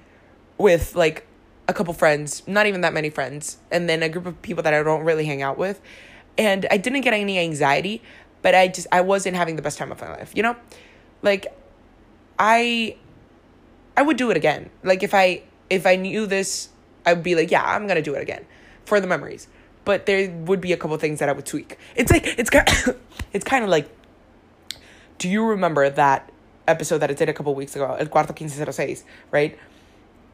with 0.57 0.95
like 0.95 1.25
a 1.67 1.73
couple 1.73 1.93
friends, 1.93 2.47
not 2.47 2.67
even 2.67 2.81
that 2.81 2.93
many 2.93 3.09
friends, 3.09 3.57
and 3.71 3.89
then 3.89 4.03
a 4.03 4.09
group 4.09 4.25
of 4.25 4.41
people 4.41 4.63
that 4.63 4.73
I 4.73 4.83
don't 4.83 5.03
really 5.03 5.25
hang 5.25 5.41
out 5.41 5.57
with. 5.57 5.81
And 6.37 6.65
I 6.71 6.77
didn't 6.77 7.01
get 7.01 7.13
any 7.13 7.37
anxiety, 7.37 8.01
but 8.43 8.53
I 8.53 8.67
just 8.67 8.85
I 8.91 9.01
wasn't 9.01 9.35
having 9.35 9.55
the 9.55 9.63
best 9.63 9.79
time 9.79 9.91
of 9.91 9.99
my 9.99 10.11
life, 10.11 10.31
you 10.35 10.43
know? 10.43 10.55
Like 11.23 11.47
I 12.37 12.97
I 13.97 14.03
would 14.03 14.17
do 14.17 14.29
it 14.29 14.37
again. 14.37 14.69
Like 14.83 15.01
if 15.01 15.15
I 15.15 15.41
if 15.71 15.87
I 15.87 15.95
knew 15.95 16.27
this, 16.27 16.69
I 17.05 17.13
would 17.13 17.23
be 17.23 17.33
like, 17.33 17.49
yeah, 17.49 17.63
I'm 17.63 17.87
going 17.87 17.95
to 17.95 18.03
do 18.03 18.13
it 18.13 18.21
again 18.21 18.45
for 18.85 18.99
the 18.99 19.07
memories. 19.07 19.47
But 19.85 20.05
there 20.05 20.29
would 20.29 20.61
be 20.61 20.71
a 20.73 20.77
couple 20.77 20.95
things 20.97 21.19
that 21.19 21.29
I 21.29 21.31
would 21.31 21.47
tweak. 21.47 21.79
It's 21.95 22.11
like 22.11 22.27
it's 22.37 22.51
kind 22.51 22.69
it's 23.33 23.45
kind 23.45 23.63
of 23.63 23.71
like 23.71 23.89
do 25.17 25.27
you 25.27 25.43
remember 25.45 25.89
that 25.89 26.31
episode 26.67 26.99
that 26.99 27.09
I 27.09 27.13
did 27.13 27.29
a 27.29 27.33
couple 27.33 27.55
weeks 27.55 27.75
ago, 27.75 27.95
El 27.95 28.07
Cuarto 28.07 28.35
Quince 28.35 28.53
Seis, 28.75 29.03
right? 29.31 29.57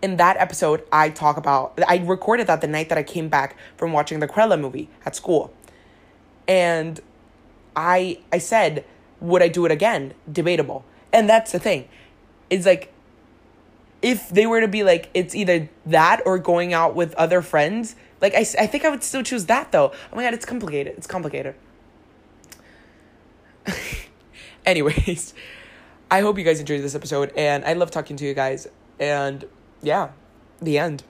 in 0.01 0.17
that 0.17 0.37
episode, 0.37 0.83
I 0.91 1.09
talk 1.09 1.37
about, 1.37 1.77
I 1.87 1.97
recorded 1.97 2.47
that 2.47 2.61
the 2.61 2.67
night 2.67 2.89
that 2.89 2.97
I 2.97 3.03
came 3.03 3.29
back 3.29 3.57
from 3.77 3.91
watching 3.91 4.19
the 4.19 4.27
Cruella 4.27 4.59
movie 4.59 4.89
at 5.05 5.15
school. 5.15 5.53
And 6.47 6.99
I, 7.79 8.19
I 8.31 8.39
said, 8.39 8.83
would 9.21 9.41
I 9.41 9.47
do 9.47 9.65
it 9.65 9.71
again? 9.71 10.13
Debatable. 10.29 10.83
And 11.13 11.29
that's 11.29 11.53
the 11.53 11.59
thing. 11.59 11.87
It's 12.49 12.65
like, 12.65 12.93
if 14.01 14.29
they 14.29 14.45
were 14.45 14.59
to 14.59 14.67
be 14.67 14.83
like, 14.83 15.09
it's 15.13 15.33
either 15.33 15.69
that 15.85 16.21
or 16.25 16.37
going 16.37 16.73
out 16.73 16.93
with 16.93 17.13
other 17.15 17.41
friends, 17.41 17.95
like, 18.21 18.35
I, 18.35 18.39
I 18.39 18.67
think 18.67 18.83
I 18.83 18.89
would 18.89 19.03
still 19.03 19.23
choose 19.23 19.45
that 19.45 19.71
though. 19.71 19.93
Oh 20.11 20.15
my 20.15 20.23
God, 20.23 20.33
it's 20.33 20.45
complicated. 20.45 20.95
It's 20.97 21.07
complicated. 21.07 21.55
Anyways, 24.65 25.33
I 26.11 26.19
hope 26.21 26.37
you 26.37 26.43
guys 26.43 26.59
enjoyed 26.59 26.81
this 26.81 26.95
episode 26.95 27.31
and 27.35 27.63
I 27.63 27.73
love 27.73 27.91
talking 27.91 28.17
to 28.17 28.25
you 28.25 28.33
guys. 28.33 28.67
And 28.99 29.45
yeah, 29.81 30.09
the 30.61 30.77
end. 30.77 31.03